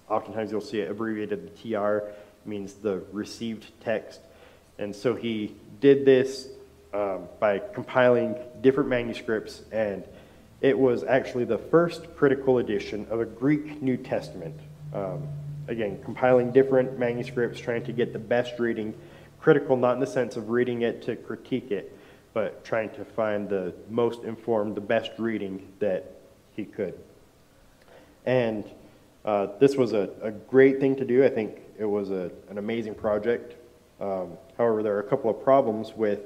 [0.09, 2.11] oftentimes you'll see it abbreviated the TR,
[2.45, 4.21] means the received text.
[4.77, 6.47] And so he did this
[6.93, 10.03] um, by compiling different manuscripts, and
[10.61, 14.59] it was actually the first critical edition of a Greek New Testament.
[14.93, 15.27] Um,
[15.67, 18.93] again, compiling different manuscripts, trying to get the best reading.
[19.41, 21.97] Critical, not in the sense of reading it to critique it,
[22.33, 26.14] but trying to find the most informed, the best reading that
[26.55, 26.97] he could.
[28.25, 28.63] And
[29.23, 31.23] uh, this was a, a great thing to do.
[31.23, 33.55] I think it was a, an amazing project.
[33.99, 36.19] Um, however, there are a couple of problems with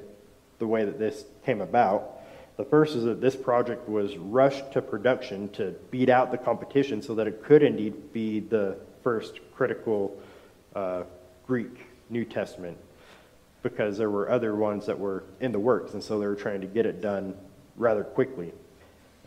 [0.59, 2.19] the way that this came about.
[2.57, 7.01] The first is that this project was rushed to production to beat out the competition
[7.01, 10.19] so that it could indeed be the first critical
[10.75, 11.03] uh,
[11.47, 12.77] Greek New Testament
[13.63, 16.61] because there were other ones that were in the works, and so they were trying
[16.61, 17.33] to get it done
[17.77, 18.51] rather quickly.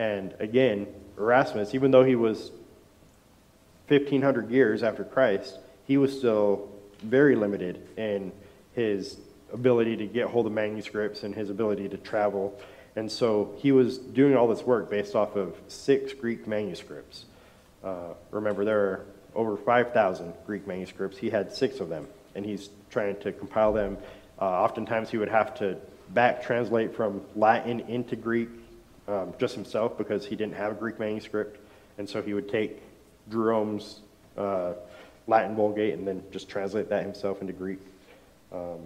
[0.02, 2.50] And again, Erasmus, even though he was
[3.86, 6.68] 1500 years after Christ, he was still
[7.04, 8.32] very limited in
[8.74, 9.18] his
[9.52, 12.60] ability to get hold of manuscripts and his ability to travel.
[12.96, 17.26] And so he was doing all this work based off of six Greek manuscripts.
[17.84, 21.16] Uh, remember, there are over 5,000 Greek manuscripts.
[21.16, 23.98] He had six of them, and he's trying to compile them.
[24.40, 25.76] Uh, oftentimes, he would have to
[26.08, 28.48] back translate from Latin into Greek
[29.08, 31.58] um, just himself because he didn't have a Greek manuscript.
[31.98, 32.80] And so he would take
[33.30, 34.00] Jerome's
[34.36, 34.72] uh,
[35.26, 37.80] Latin Vulgate and then just translate that himself into Greek.
[38.52, 38.80] Um,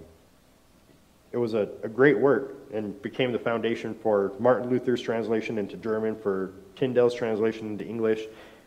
[1.33, 5.77] it was a, a, great work and became the foundation for Martin Luther's translation into
[5.77, 8.23] German, for Tyndale's translation into English,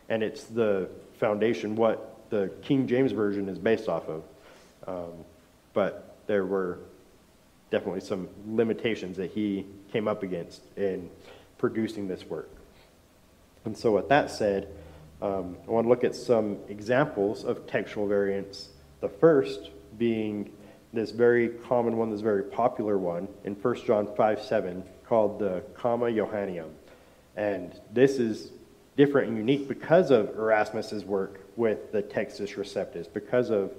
[0.10, 4.24] and it's the foundation, what the King James Version is based off of.
[4.88, 5.14] Um,
[5.74, 6.80] but there were
[7.72, 11.10] definitely some limitations that he came up against in
[11.60, 12.50] producing this work.
[13.66, 14.68] And so, with that said,
[15.22, 18.70] um, I want to look at some examples of textual variants.
[19.02, 20.52] The first being
[20.94, 25.64] this very common one, this very popular one in 1 John 5 7, called the
[25.76, 26.72] Comma Johanneum.
[27.36, 28.52] And this is
[28.98, 33.72] different and unique because of Erasmus's work with the Textus Receptus, because of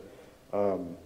[0.53, 0.97] um,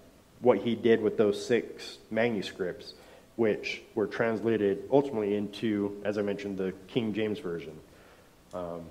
[0.40, 2.94] what he did with those six manuscripts,
[3.36, 7.78] which were translated ultimately into, as I mentioned, the King James Version.
[8.52, 8.82] Um,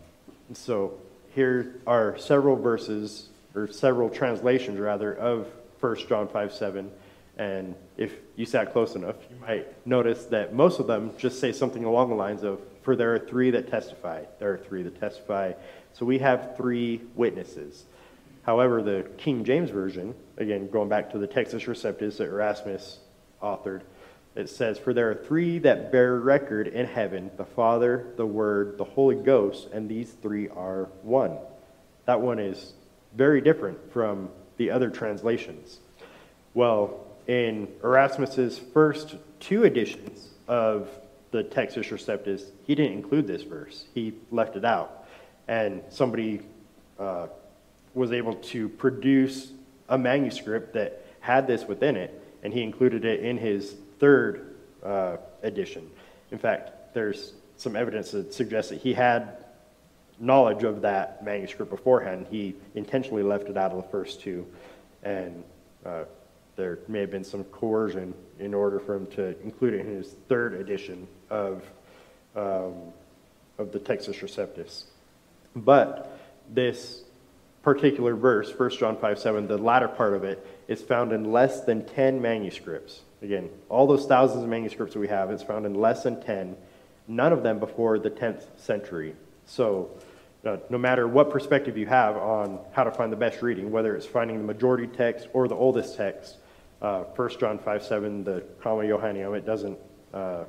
[0.54, 1.00] so
[1.34, 5.48] here are several verses, or several translations rather, of
[5.80, 6.92] 1 John 5 7.
[7.38, 11.52] And if you sat close enough, you might notice that most of them just say
[11.52, 14.24] something along the lines of, For there are three that testify.
[14.40, 15.54] There are three that testify.
[15.94, 17.86] So we have three witnesses.
[18.44, 23.00] However, the King James Version, again, going back to the Textus Receptus that Erasmus
[23.42, 23.82] authored,
[24.36, 28.78] it says, For there are three that bear record in heaven the Father, the Word,
[28.78, 31.38] the Holy Ghost, and these three are one.
[32.06, 32.74] That one is
[33.16, 35.80] very different from the other translations.
[36.54, 40.90] Well, in Erasmus's first two editions of
[41.32, 43.86] the Textus Receptus, he didn't include this verse.
[43.94, 45.08] He left it out.
[45.48, 46.42] And somebody
[47.00, 47.28] uh,
[47.94, 49.52] was able to produce
[49.90, 55.16] a manuscript that had this within it, and he included it in his third uh,
[55.44, 55.90] edition.
[56.32, 59.38] In fact, there's some evidence that suggests that he had
[60.20, 62.28] knowledge of that manuscript beforehand.
[62.30, 64.46] He intentionally left it out of the first two,
[65.04, 65.42] and
[65.86, 66.04] uh,
[66.58, 70.16] there may have been some coercion in order for him to include it in his
[70.28, 71.64] third edition of,
[72.36, 72.74] um,
[73.58, 74.84] of the Textus Receptus.
[75.56, 77.04] But this
[77.62, 81.62] particular verse, 1 John 5 7, the latter part of it, is found in less
[81.62, 83.00] than 10 manuscripts.
[83.24, 86.58] Again, all those thousands of manuscripts we have, it's found in less than 10,
[87.08, 89.16] none of them before the 10th century.
[89.46, 89.92] So,
[90.46, 93.96] uh, no matter what perspective you have on how to find the best reading, whether
[93.96, 96.36] it's finding the majority text or the oldest text,
[96.82, 99.80] uh, 1 John 5 7, the Comma Johanneum, it doesn't,
[100.14, 100.44] uh,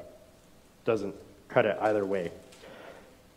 [0.85, 1.15] doesn't
[1.47, 2.33] cut it either way.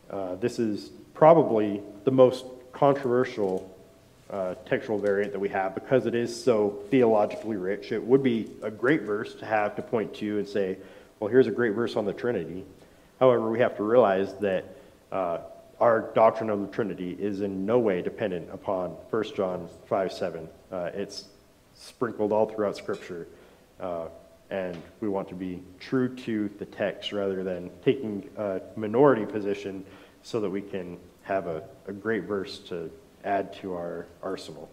[0.09, 3.71] Uh, this is probably the most controversial
[4.29, 7.91] uh, textual variant that we have because it is so theologically rich.
[7.91, 10.77] It would be a great verse to have to point to and say,
[11.19, 12.65] well, here's a great verse on the Trinity.
[13.19, 14.77] However, we have to realize that
[15.11, 15.39] uh,
[15.79, 20.49] our doctrine of the Trinity is in no way dependent upon 1 John 5 7.
[20.71, 21.25] Uh, it's
[21.75, 23.27] sprinkled all throughout Scripture.
[23.79, 24.07] Uh,
[24.49, 29.85] and we want to be true to the text rather than taking a minority position
[30.23, 32.89] so that we can have a, a great verse to
[33.23, 34.69] add to our arsenal.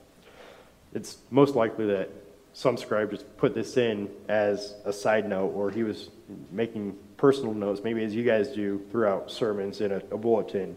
[0.93, 2.09] it's most likely that
[2.55, 6.09] some scribe just put this in as a side note, or he was
[6.53, 10.77] making personal notes, maybe as you guys do throughout sermons in a, a bulletin,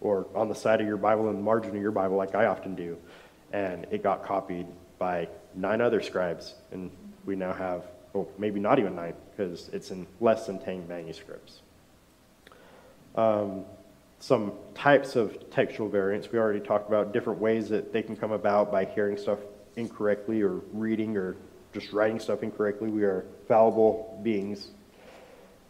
[0.00, 2.46] or on the side of your Bible, in the margin of your Bible, like I
[2.46, 2.96] often do.
[3.52, 4.66] And it got copied
[4.98, 6.90] by nine other scribes, and
[7.26, 11.60] we now have, well, maybe not even nine, because it's in less than 10 manuscripts.
[13.16, 13.64] Um,
[14.20, 18.32] some types of textual variants, we already talked about different ways that they can come
[18.32, 19.38] about by hearing stuff
[19.76, 21.36] incorrectly or reading or
[21.72, 22.88] just writing stuff incorrectly.
[22.90, 24.68] We are fallible beings.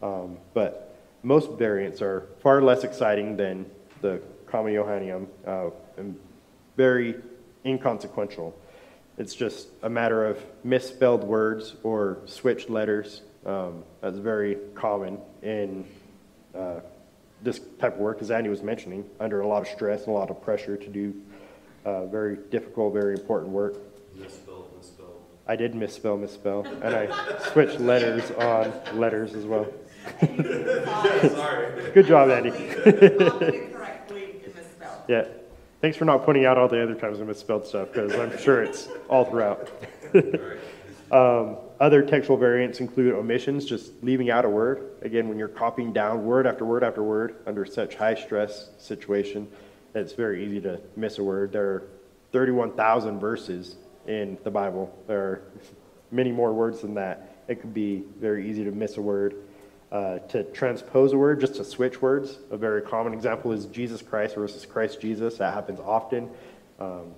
[0.02, 3.66] Um, but most variants are far less exciting than
[4.00, 6.18] the Comma Johanneum uh, and
[6.76, 7.16] very
[7.66, 8.56] inconsequential.
[9.18, 13.22] It's just a matter of misspelled words or switched letters.
[13.44, 15.84] Um, that's very common in
[16.54, 16.80] uh,
[17.42, 20.12] this type of work, as Andy was mentioning, under a lot of stress and a
[20.12, 21.14] lot of pressure to do
[21.84, 23.76] uh, very difficult, very important work.
[24.14, 25.22] Misspelled, misspelled.
[25.46, 29.66] I did misspell, misspell, and I switched letters on letters as well.
[30.20, 31.90] Sorry.
[31.92, 32.50] Good job, Andy.
[35.08, 35.24] Yeah.
[35.80, 38.62] Thanks for not pointing out all the other times I misspelled stuff, because I'm sure
[38.62, 39.70] it's all throughout.
[41.10, 44.90] Um, other textual variants include omissions, just leaving out a word.
[45.02, 49.48] Again, when you're copying down word after word after word under such high stress situation,
[49.94, 51.52] it's very easy to miss a word.
[51.52, 51.82] There are
[52.32, 53.76] 31,000 verses
[54.06, 54.92] in the Bible.
[55.06, 55.42] There are
[56.10, 57.36] many more words than that.
[57.46, 59.36] It could be very easy to miss a word.
[59.90, 62.36] Uh, to transpose a word, just to switch words.
[62.50, 65.38] A very common example is Jesus Christ versus Christ Jesus.
[65.38, 66.28] That happens often.
[66.78, 67.14] Um,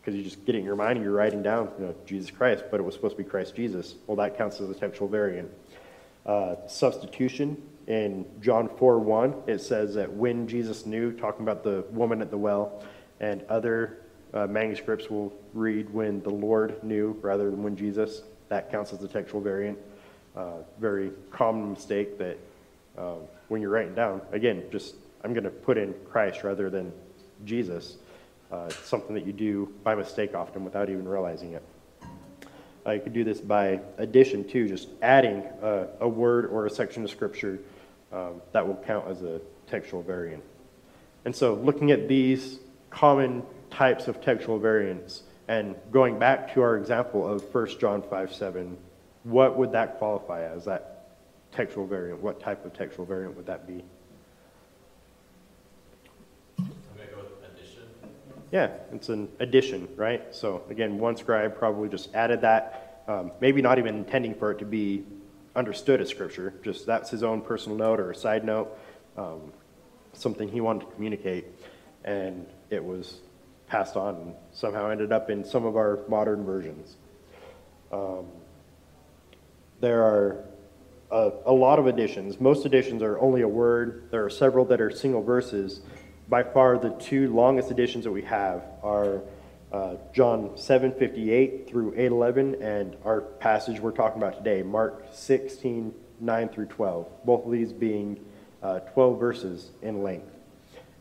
[0.00, 2.30] because you're just get it in your mind and you're writing down, you know, Jesus
[2.30, 3.96] Christ, but it was supposed to be Christ Jesus.
[4.06, 5.50] Well, that counts as a textual variant.
[6.24, 11.84] Uh, substitution in John 4 1, it says that when Jesus knew, talking about the
[11.90, 12.82] woman at the well,
[13.20, 13.98] and other
[14.32, 18.22] uh, manuscripts will read when the Lord knew rather than when Jesus.
[18.48, 19.78] That counts as a textual variant.
[20.36, 22.38] Uh, very common mistake that
[22.96, 23.16] uh,
[23.48, 26.92] when you're writing down, again, just I'm going to put in Christ rather than
[27.44, 27.96] Jesus.
[28.50, 31.62] Uh, something that you do by mistake often without even realizing it.
[32.84, 36.70] Uh, you could do this by addition too, just adding a, a word or a
[36.70, 37.60] section of scripture
[38.12, 40.42] um, that will count as a textual variant.
[41.24, 42.58] And so, looking at these
[42.90, 48.34] common types of textual variants and going back to our example of 1 John 5
[48.34, 48.76] 7,
[49.24, 50.64] what would that qualify as?
[50.64, 51.16] That
[51.52, 52.20] textual variant?
[52.22, 53.84] What type of textual variant would that be?
[56.58, 57.82] I'm gonna go with addition.
[58.52, 60.34] Yeah, it's an addition, right?
[60.34, 64.58] So again, one scribe probably just added that, um, maybe not even intending for it
[64.58, 65.04] to be
[65.54, 68.76] understood as scripture, just that's his own personal note or a side note,
[69.16, 69.52] um,
[70.12, 71.44] something he wanted to communicate,
[72.04, 73.20] and it was
[73.68, 76.96] passed on and somehow ended up in some of our modern versions.
[77.92, 78.26] Um,
[79.80, 80.44] there are
[81.10, 82.40] a, a lot of additions.
[82.40, 84.08] Most additions are only a word.
[84.10, 85.80] There are several that are single verses.
[86.30, 89.20] By far, the two longest editions that we have are
[89.72, 96.48] uh, John 7:58 through 8:11, and our passage we're talking about today, Mark 16 9
[96.50, 97.08] through 12.
[97.24, 98.20] Both of these being
[98.62, 100.30] uh, 12 verses in length.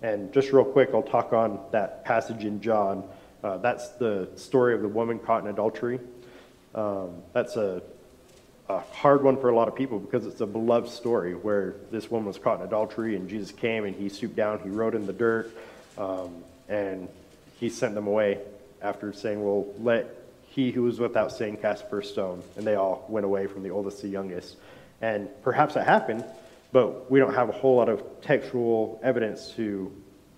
[0.01, 3.03] And just real quick, I'll talk on that passage in John.
[3.43, 5.99] Uh, that's the story of the woman caught in adultery.
[6.73, 7.83] Um, that's a
[8.69, 12.11] a hard one for a lot of people because it's a beloved story where this
[12.11, 15.07] woman was caught in adultery and Jesus came and he stooped down, he wrote in
[15.07, 15.51] the dirt,
[15.97, 17.09] um, and
[17.59, 18.39] he sent them away
[18.81, 20.15] after saying, Well, let
[20.49, 22.43] he who was without sin cast first stone.
[22.57, 24.57] And they all went away from the oldest to the youngest.
[25.01, 26.23] And perhaps that happened,
[26.71, 29.91] but we don't have a whole lot of textual evidence to,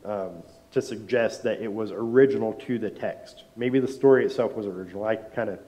[0.05, 0.31] um,
[0.71, 3.43] to suggest that it was original to the text.
[3.55, 5.03] Maybe the story itself was original.
[5.03, 5.59] I kind of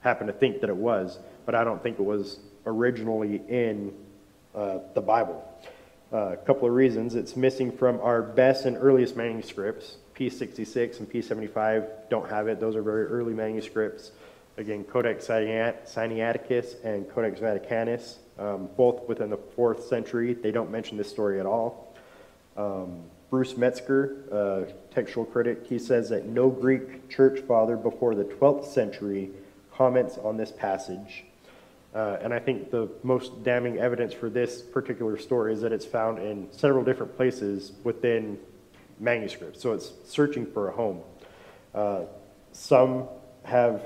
[0.00, 3.92] happen to think that it was but I don't think it was originally in
[4.54, 5.48] uh, the Bible.
[6.12, 7.14] Uh, a couple of reasons.
[7.14, 9.96] It's missing from our best and earliest manuscripts.
[10.14, 12.60] P66 and P75 don't have it.
[12.60, 14.12] Those are very early manuscripts.
[14.58, 20.34] Again, Codex Sinaiticus and Codex Vaticanus, um, both within the fourth century.
[20.34, 21.96] They don't mention this story at all.
[22.58, 28.24] Um, Bruce Metzger, uh, textual critic, he says that no Greek church father before the
[28.24, 29.30] 12th century
[29.74, 31.24] comments on this passage.
[31.94, 35.84] Uh, and I think the most damning evidence for this particular story is that it's
[35.84, 38.38] found in several different places within
[38.98, 39.60] manuscripts.
[39.60, 41.00] So it's searching for a home.
[41.74, 42.02] Uh,
[42.52, 43.08] some
[43.44, 43.82] have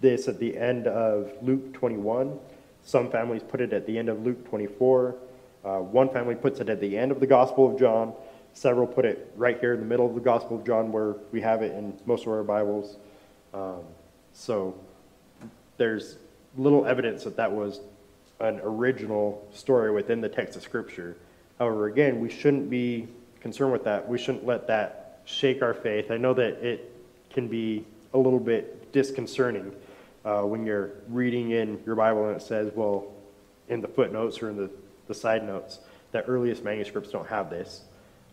[0.00, 2.38] this at the end of Luke 21.
[2.82, 5.16] Some families put it at the end of Luke 24.
[5.64, 8.12] Uh, one family puts it at the end of the Gospel of John.
[8.52, 11.40] Several put it right here in the middle of the Gospel of John, where we
[11.40, 12.96] have it in most of our Bibles.
[13.52, 13.82] Um,
[14.32, 14.74] So
[15.76, 16.18] there's
[16.56, 17.80] little evidence that that was
[18.40, 21.16] an original story within the text of Scripture.
[21.58, 23.08] However, again, we shouldn't be
[23.40, 24.08] concerned with that.
[24.08, 26.10] We shouldn't let that shake our faith.
[26.10, 26.92] I know that it
[27.30, 29.74] can be a little bit disconcerting
[30.24, 33.12] uh, when you're reading in your Bible and it says, well,
[33.68, 34.70] in the footnotes or in the,
[35.08, 35.78] the side notes,
[36.12, 37.82] that earliest manuscripts don't have this.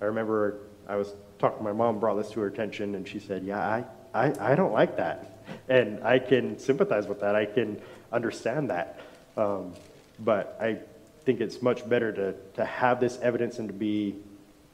[0.02, 0.58] I remember
[0.88, 3.60] I was talking to my mom, brought this to her attention, and she said, Yeah,
[3.60, 5.40] I, I, I don't like that.
[5.68, 7.36] And I can sympathize with that.
[7.36, 7.82] I can
[8.12, 9.00] understand that.
[9.38, 9.74] Um,
[10.20, 10.78] but I
[11.26, 14.16] think it's much better to, to have this evidence and to be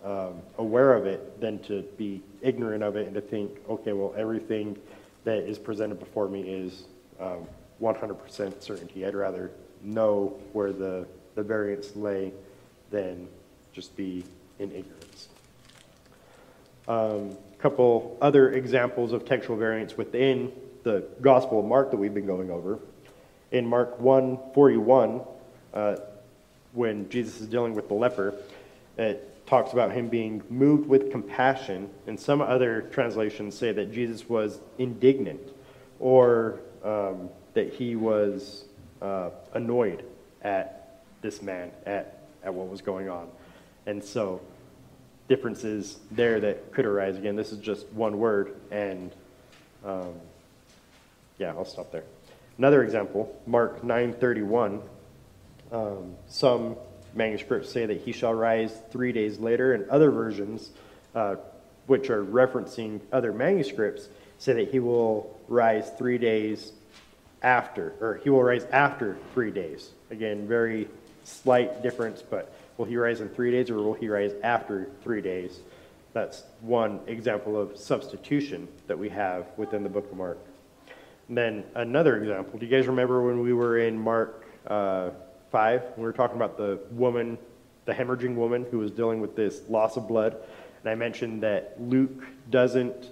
[0.04, 4.14] um, aware of it than to be ignorant of it and to think, okay, well,
[4.18, 4.78] everything
[5.24, 6.84] that is presented before me is
[7.20, 7.46] um,
[7.82, 9.06] 100% certainty.
[9.06, 9.52] I'd rather
[9.84, 12.32] know where the, the variance lay
[12.92, 13.28] than
[13.74, 14.24] just be
[14.60, 15.28] in ignorance.
[16.88, 20.52] Um, couple other examples of textual variants within
[20.84, 22.80] the Gospel of Mark that we've been going over.
[23.52, 25.26] In Mark 1:41,
[25.74, 25.96] uh,
[26.74, 28.36] when Jesus is dealing with the leper,
[28.98, 34.28] it talks about him being moved with compassion, and some other translations say that Jesus
[34.28, 35.42] was indignant,
[36.00, 38.66] or um, that he was
[39.02, 40.04] uh, annoyed
[40.42, 43.28] at this man, at, at what was going on.
[43.86, 44.42] And so
[45.28, 47.18] differences there that could arise.
[47.18, 49.12] Again, this is just one word, and
[49.86, 50.14] um,
[51.38, 52.04] yeah, I'll stop there.
[52.58, 54.82] Another example, Mark 9:31.
[55.72, 56.76] Um, some
[57.14, 60.72] manuscripts say that he shall rise three days later, and other versions,
[61.14, 61.36] uh,
[61.88, 66.72] which are referencing other manuscripts, say that he will rise three days
[67.42, 69.92] after, or he will rise after three days.
[70.10, 70.88] Again, very
[71.24, 75.22] slight difference, but will he rise in three days or will he rise after three
[75.22, 75.60] days?
[76.14, 80.40] That's one example of substitution that we have within the book of Mark.
[81.30, 85.10] Then another example, do you guys remember when we were in Mark uh,
[85.52, 85.84] 5?
[85.98, 87.38] We were talking about the woman,
[87.86, 90.38] the hemorrhaging woman who was dealing with this loss of blood.
[90.82, 93.10] And I mentioned that Luke doesn't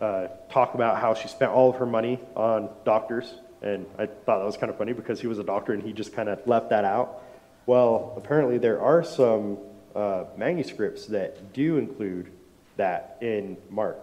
[0.00, 3.34] uh, talk about how she spent all of her money on doctors.
[3.62, 5.94] And I thought that was kind of funny because he was a doctor and he
[5.94, 7.22] just kind of left that out.
[7.64, 9.56] Well, apparently there are some
[9.94, 12.30] uh, manuscripts that do include
[12.76, 13.98] that in Mark.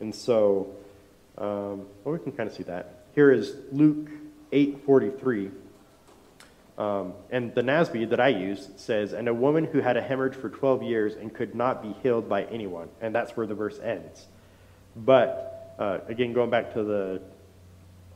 [0.00, 0.74] And so,
[1.38, 3.04] um, well, we can kind of see that.
[3.14, 4.08] Here is Luke
[4.52, 5.50] 8:43.
[6.78, 10.34] Um, and the NASB that I use says, and a woman who had a hemorrhage
[10.34, 12.88] for 12 years and could not be healed by anyone.
[13.02, 14.26] And that's where the verse ends.
[14.96, 17.22] But uh, again, going back to the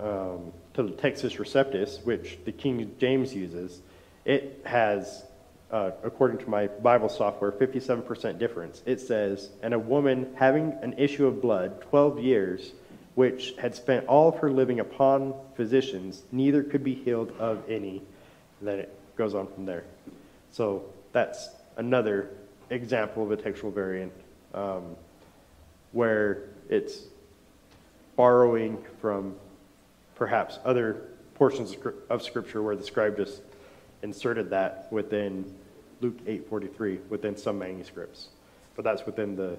[0.00, 3.80] um, to the Textus Receptus, which the King James uses,
[4.24, 5.24] it has,
[5.70, 8.82] uh, according to my Bible software, 57% difference.
[8.86, 12.72] It says, and a woman having an issue of blood 12 years,
[13.14, 18.02] which had spent all of her living upon physicians, neither could be healed of any.
[18.58, 19.84] And then it goes on from there.
[20.50, 22.30] So that's another
[22.70, 24.12] example of a textual variant
[24.52, 24.96] um,
[25.92, 27.02] where it's
[28.16, 29.34] borrowing from
[30.16, 31.76] perhaps other portions
[32.10, 33.42] of Scripture where the scribe just
[34.02, 35.52] inserted that within
[36.00, 38.28] Luke 8:43 within some manuscripts,
[38.76, 39.58] but that's within the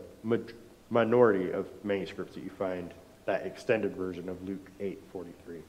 [0.89, 2.93] minority of manuscripts that you find
[3.25, 5.61] that extended version of Luke 8:43.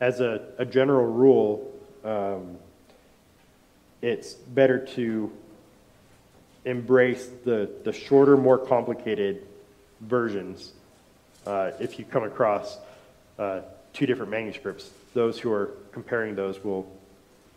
[0.00, 1.72] As a, a general rule,
[2.04, 2.56] um,
[4.02, 5.32] it's better to
[6.64, 9.46] embrace the, the shorter, more complicated
[10.00, 10.72] versions
[11.46, 12.78] uh, if you come across
[13.38, 13.60] uh,
[13.92, 14.90] two different manuscripts.
[15.12, 16.90] Those who are comparing those will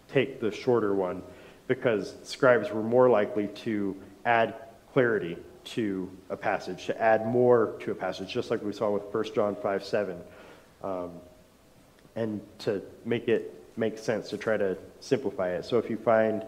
[0.10, 1.22] take the shorter one
[1.68, 3.95] because scribes were more likely to
[4.26, 4.56] add
[4.93, 5.38] clarity
[5.76, 9.34] to a passage, to add more to a passage, just like we saw with 1
[9.34, 10.18] John 5 7,
[10.84, 11.11] um,
[12.15, 15.65] and to make it make sense, to try to simplify it.
[15.65, 16.43] So if you find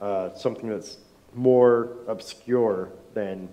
[0.00, 0.98] uh, something that's
[1.34, 3.48] more obscure, then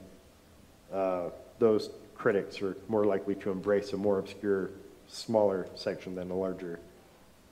[0.92, 4.72] uh, those critics are more likely to embrace a more obscure,
[5.08, 6.80] smaller section than a larger,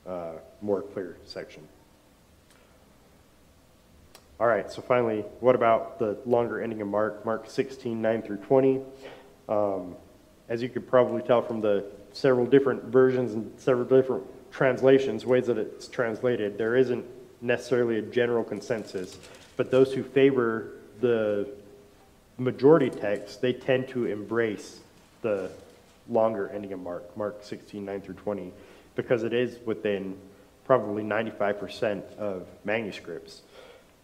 [0.07, 1.67] uh, more clear section.
[4.39, 8.37] All right, so finally, what about the longer ending of Mark, Mark 16, 9 through
[8.37, 8.79] 20?
[9.49, 9.97] Um,
[10.47, 11.83] as you could probably tell from the
[12.13, 17.05] several different versions and several different translations, ways that it's translated, there isn't
[17.41, 19.17] necessarily a general consensus.
[19.57, 20.71] But those who favor
[21.01, 21.49] the
[22.37, 24.79] majority text, they tend to embrace
[25.21, 25.51] the
[26.07, 28.53] longer ending of Mark, Mark 16, 9 through 20,
[28.95, 30.17] because it is within
[30.63, 33.41] probably 95% of manuscripts.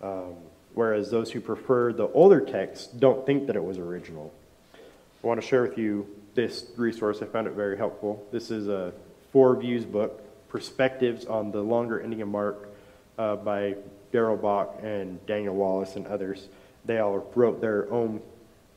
[0.06, 0.36] Um,
[0.76, 4.32] whereas those who prefer the older text don't think that it was original.
[4.76, 7.24] I want to share with you this resource.
[7.24, 8.24] I found it very helpful.
[8.32, 8.94] This is a
[9.32, 12.70] four views book, Perspectives on the Longer Ending of Mark
[13.18, 13.78] uh, by
[14.12, 16.50] Darrell Bock and Daniel Wallace and others.
[16.86, 18.22] They all wrote their own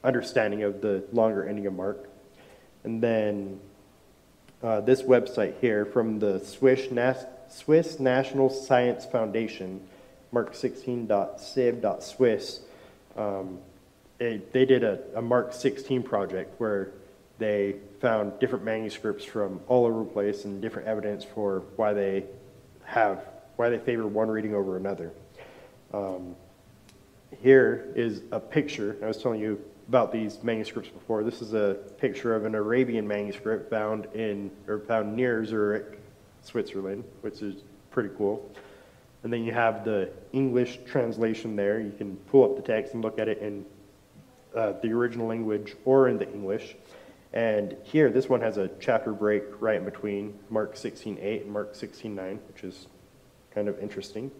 [0.03, 2.09] understanding of the longer ending of Mark.
[2.85, 3.61] And then
[4.63, 9.87] uh, this website here from the Swiss, Nas- Swiss National Science Foundation,
[10.33, 12.61] mark16.sib.swiss.
[13.17, 13.59] Um,
[14.19, 16.93] they, they did a, a Mark 16 project where
[17.39, 22.25] they found different manuscripts from all over the place and different evidence for why they
[22.85, 23.25] have
[23.57, 25.11] why they favor one reading over another.
[25.93, 26.37] Um,
[27.43, 28.97] here is a picture.
[29.03, 31.25] I was telling you about these manuscripts before.
[31.25, 35.99] This is a picture of an Arabian manuscript found in or found near Zurich,
[36.43, 38.49] Switzerland, which is pretty cool.
[39.23, 41.81] And then you have the English translation there.
[41.81, 43.65] You can pull up the text and look at it in
[44.55, 46.77] uh, the original language or in the English.
[47.33, 51.75] And here, this one has a chapter break right in between Mark 16:8 and Mark
[51.75, 52.87] 16:9, which is
[53.55, 54.31] kind of interesting.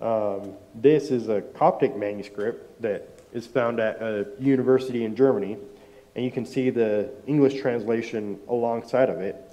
[0.00, 5.56] Um, this is a Coptic manuscript that is found at a university in Germany,
[6.14, 9.43] and you can see the English translation alongside of it.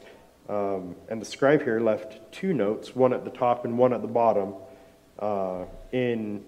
[0.52, 4.02] Um, and the scribe here left two notes, one at the top and one at
[4.02, 4.54] the bottom.
[5.18, 6.43] Uh, in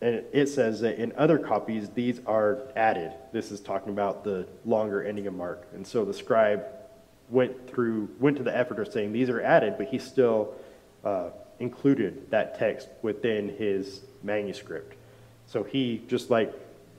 [0.00, 3.12] and it says that in other copies these are added.
[3.32, 6.64] This is talking about the longer ending of Mark, and so the scribe
[7.28, 10.54] went through went to the effort of saying these are added, but he still
[11.04, 11.28] uh,
[11.58, 14.96] included that text within his manuscript.
[15.46, 16.52] So he, just like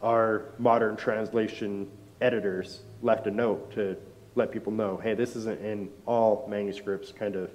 [0.04, 1.90] our modern translation
[2.22, 3.98] editors, left a note to
[4.38, 7.50] let people know, hey, this isn't in all manuscripts, kind of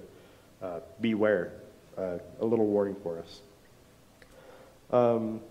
[0.61, 1.53] uh, beware,
[1.97, 3.41] uh, a little warning for us.
[4.91, 5.41] Um,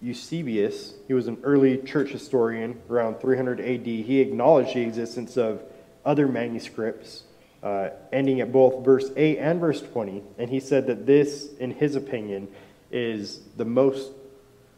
[0.00, 3.86] Eusebius, he was an early church historian around 300 AD.
[3.86, 5.62] He acknowledged the existence of
[6.04, 7.24] other manuscripts
[7.62, 10.22] uh, ending at both verse 8 and verse 20.
[10.38, 12.48] And he said that this, in his opinion,
[12.90, 14.12] is the most,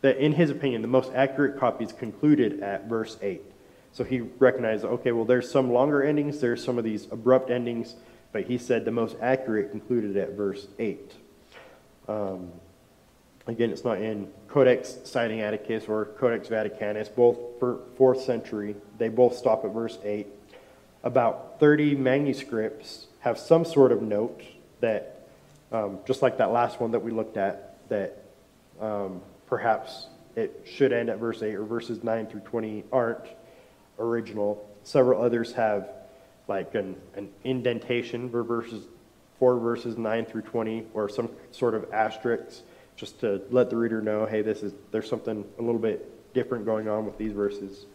[0.01, 3.43] that in his opinion, the most accurate copies concluded at verse 8.
[3.93, 7.97] So he recognized, okay, well, there's some longer endings, there's some of these abrupt endings,
[8.32, 11.12] but he said the most accurate concluded at verse 8.
[12.09, 12.53] Um,
[13.47, 18.76] again, it's not in Codex Sinaiticus or Codex Vaticanus, both for fourth century.
[18.99, 20.26] They both stop at verse 8
[21.03, 24.43] about 30 manuscripts have some sort of note
[24.80, 25.28] that,
[25.72, 28.22] um, just like that last one that we looked at, that
[28.80, 33.24] um, perhaps it should end at verse 8 or verses 9 through 20 aren't
[34.01, 34.69] original.
[34.83, 35.89] Several others have
[36.49, 38.85] like an, an indentation for verses,
[39.39, 42.63] 4 verses 9 through 20 or some sort of asterisk
[42.97, 46.67] just to let the reader know, hey, this is, there's something a little bit different
[46.67, 47.87] going on with these verses.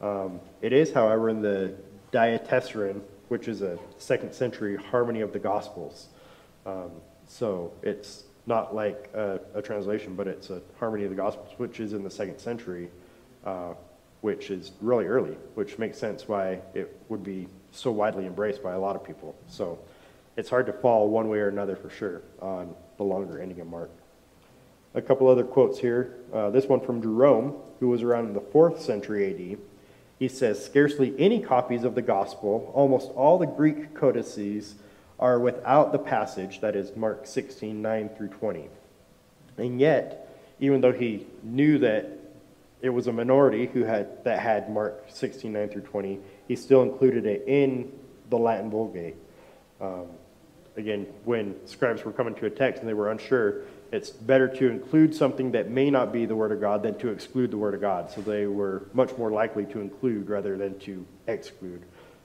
[0.00, 1.74] Um, it is, however, in the
[2.12, 6.08] Diatessaron, which is a second century harmony of the Gospels.
[6.64, 6.92] Um,
[7.26, 11.80] so it's not like a, a, translation, but it's a harmony of the Gospels, which
[11.80, 12.90] is in the second century,
[13.44, 13.74] uh,
[14.20, 18.72] which is really early, which makes sense why it would be so widely embraced by
[18.72, 19.36] a lot of people.
[19.46, 19.78] So
[20.36, 23.66] it's hard to fall one way or another for sure on the longer ending of
[23.66, 23.90] Mark.
[24.94, 26.16] A couple other quotes here.
[26.32, 29.58] Uh, this one from Jerome, who was around in the fourth century AD.
[30.18, 34.74] He says, Scarcely any copies of the gospel, almost all the Greek codices,
[35.20, 38.68] are without the passage that is Mark 16, 9 through 20.
[39.58, 40.28] And yet,
[40.60, 42.17] even though he knew that
[42.80, 46.82] it was a minority who had, that had Mark 16, 9 through 20, he still
[46.82, 47.92] included it in
[48.30, 49.16] the Latin Vulgate.
[49.80, 50.06] Um,
[50.76, 54.68] again, when scribes were coming to a text and they were unsure, it's better to
[54.68, 57.74] include something that may not be the Word of God than to exclude the Word
[57.74, 58.10] of God.
[58.10, 61.82] So they were much more likely to include rather than to exclude.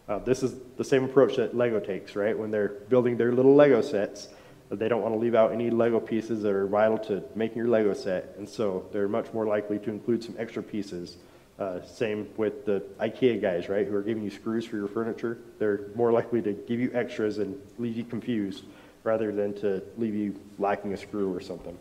[0.08, 2.38] Uh, this is the same approach that Lego takes, right?
[2.38, 4.28] When they're building their little Lego sets,
[4.70, 7.68] they don't want to leave out any Lego pieces that are vital to making your
[7.68, 8.36] Lego set.
[8.38, 11.18] And so they're much more likely to include some extra pieces.
[11.60, 15.38] Uh, same with the IKEA guys, right, who are giving you screws for your furniture.
[15.60, 18.64] They're more likely to give you extras and leave you confused
[19.04, 21.78] rather than to leave you lacking a screw or something.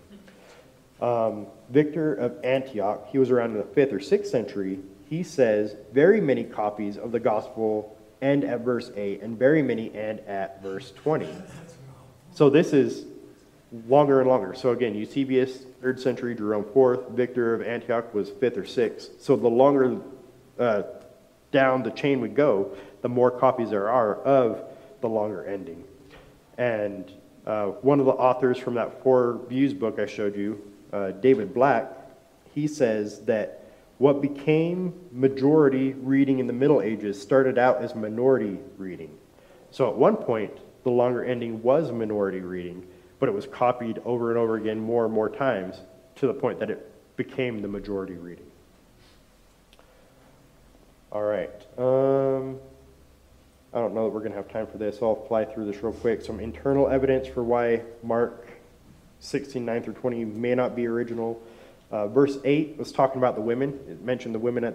[1.01, 4.79] Um, Victor of Antioch, he was around in the 5th or 6th century.
[5.09, 9.95] He says, Very many copies of the gospel end at verse 8, and very many
[9.95, 11.27] end at verse 20.
[12.35, 13.05] So this is
[13.89, 14.55] longer and longer.
[14.55, 19.21] So again, Eusebius, 3rd century, Jerome 4th, Victor of Antioch was 5th or 6th.
[19.21, 19.99] So the longer
[20.59, 20.83] uh,
[21.51, 24.65] down the chain we go, the more copies there are of
[25.01, 25.85] the longer ending.
[26.57, 27.11] And
[27.47, 30.63] uh, one of the authors from that Four Views book I showed you,
[30.93, 31.91] uh, David Black,
[32.55, 33.65] he says that
[33.99, 39.17] What became majority reading in the Middle Ages started out as minority reading.
[39.71, 40.53] So at one point,
[40.85, 42.87] the longer ending was minority reading,
[43.19, 45.81] but it was copied over and over again more and more times
[46.17, 48.51] to the point that it became the majority reading.
[51.11, 51.51] All right.
[51.79, 52.59] Um,
[53.75, 54.99] I don't know that we're going to have time for this.
[55.03, 56.23] I'll fly through this real quick.
[56.23, 58.49] Some internal evidence for why Mark
[59.21, 61.41] 16, 9 through 20 may not be original.
[61.91, 63.79] Uh, verse 8 was talking about the women.
[63.89, 64.75] It mentioned the women at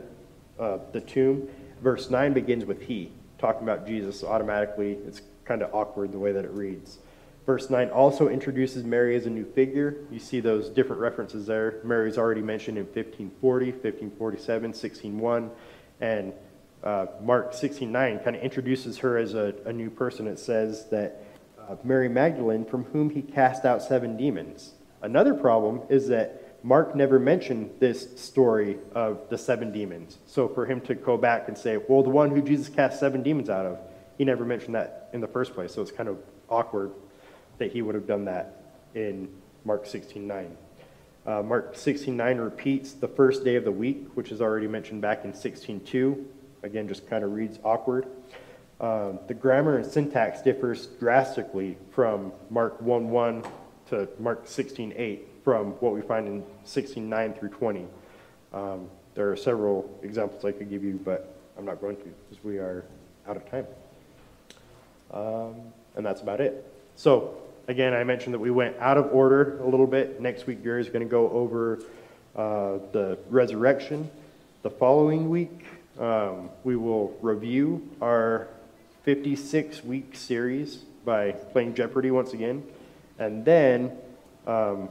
[0.60, 1.50] uh, the tomb.
[1.82, 4.24] Verse 9 begins with he, talking about Jesus.
[4.24, 7.00] Automatically, it's kind of awkward the way that it reads.
[7.46, 10.06] Verse 9 also introduces Mary as a new figure.
[10.12, 11.80] You see those different references there.
[11.84, 15.52] Mary's already mentioned in 1540, 1547, 1601,
[16.02, 16.34] and
[16.84, 20.28] uh, Mark 16:9 kind of introduces her as a, a new person.
[20.28, 21.24] It says that
[21.58, 24.74] uh, Mary Magdalene, from whom he cast out seven demons.
[25.02, 30.18] Another problem is that Mark never mentioned this story of the seven demons.
[30.26, 33.24] So for him to go back and say, well, the one who Jesus cast seven
[33.24, 33.80] demons out of,
[34.18, 35.74] he never mentioned that in the first place.
[35.74, 36.18] So it's kind of
[36.50, 36.92] awkward
[37.58, 38.64] that he would have done that
[38.96, 39.30] in
[39.66, 40.56] Mark 16:9.
[41.26, 45.26] Uh, Mark 16:9 repeats the first day of the week, which is already mentioned back
[45.26, 46.26] in 16:2.
[46.64, 48.08] Again, just kind of reads awkward.
[48.80, 53.44] Um, the grammar and syntax differs drastically from Mark 1:1
[53.90, 57.88] to Mark 16:8 from what we find in 16:9 through 20.
[58.54, 62.44] Um, there are several examples I could give you, but I'm not going to because
[62.44, 62.86] we are
[63.28, 63.66] out of time.
[65.12, 65.56] Um,
[65.96, 66.66] and that's about it.
[66.96, 67.38] So,
[67.68, 70.22] again, I mentioned that we went out of order a little bit.
[70.22, 71.80] Next week, Gary's going to go over
[72.36, 74.10] uh, the resurrection.
[74.64, 75.66] The following week,
[76.00, 78.48] um, we will review our
[79.04, 82.64] 56 week series by playing Jeopardy once again.
[83.18, 83.98] And then
[84.46, 84.90] um,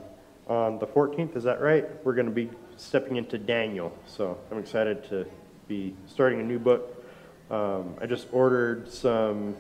[0.49, 1.85] on the 14th, is that right?
[2.05, 3.97] We're going to be stepping into Daniel.
[4.07, 5.27] So I'm excited to
[5.69, 7.05] be starting a new book.
[7.51, 9.57] Um, I just ordered some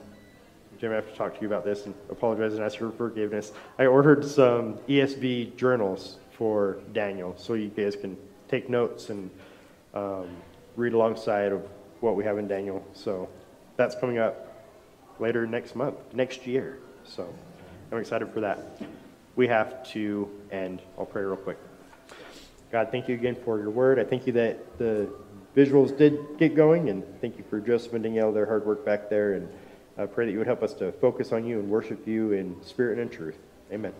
[0.78, 3.52] Jim, I have to talk to you about this and apologize and ask for forgiveness.
[3.78, 8.16] I ordered some ESV journals for Daniel, so you guys can
[8.48, 9.30] take notes and
[9.94, 10.28] um,
[10.76, 11.66] read alongside of
[12.00, 12.84] what we have in Daniel.
[12.92, 13.28] So
[13.76, 14.64] that's coming up
[15.18, 16.78] later next month, next year.
[17.04, 17.32] So
[17.90, 18.78] I'm excited for that.
[19.34, 20.82] We have to end.
[20.98, 21.58] I'll pray real quick.
[22.70, 23.98] God, thank you again for your word.
[23.98, 25.08] I thank you that the
[25.56, 29.08] visuals did get going, and thank you for Joseph and Danielle, their hard work back
[29.08, 29.34] there.
[29.34, 29.48] And
[29.98, 32.56] I pray that you would help us to focus on you and worship you in
[32.62, 33.38] spirit and in truth.
[33.72, 33.92] Amen.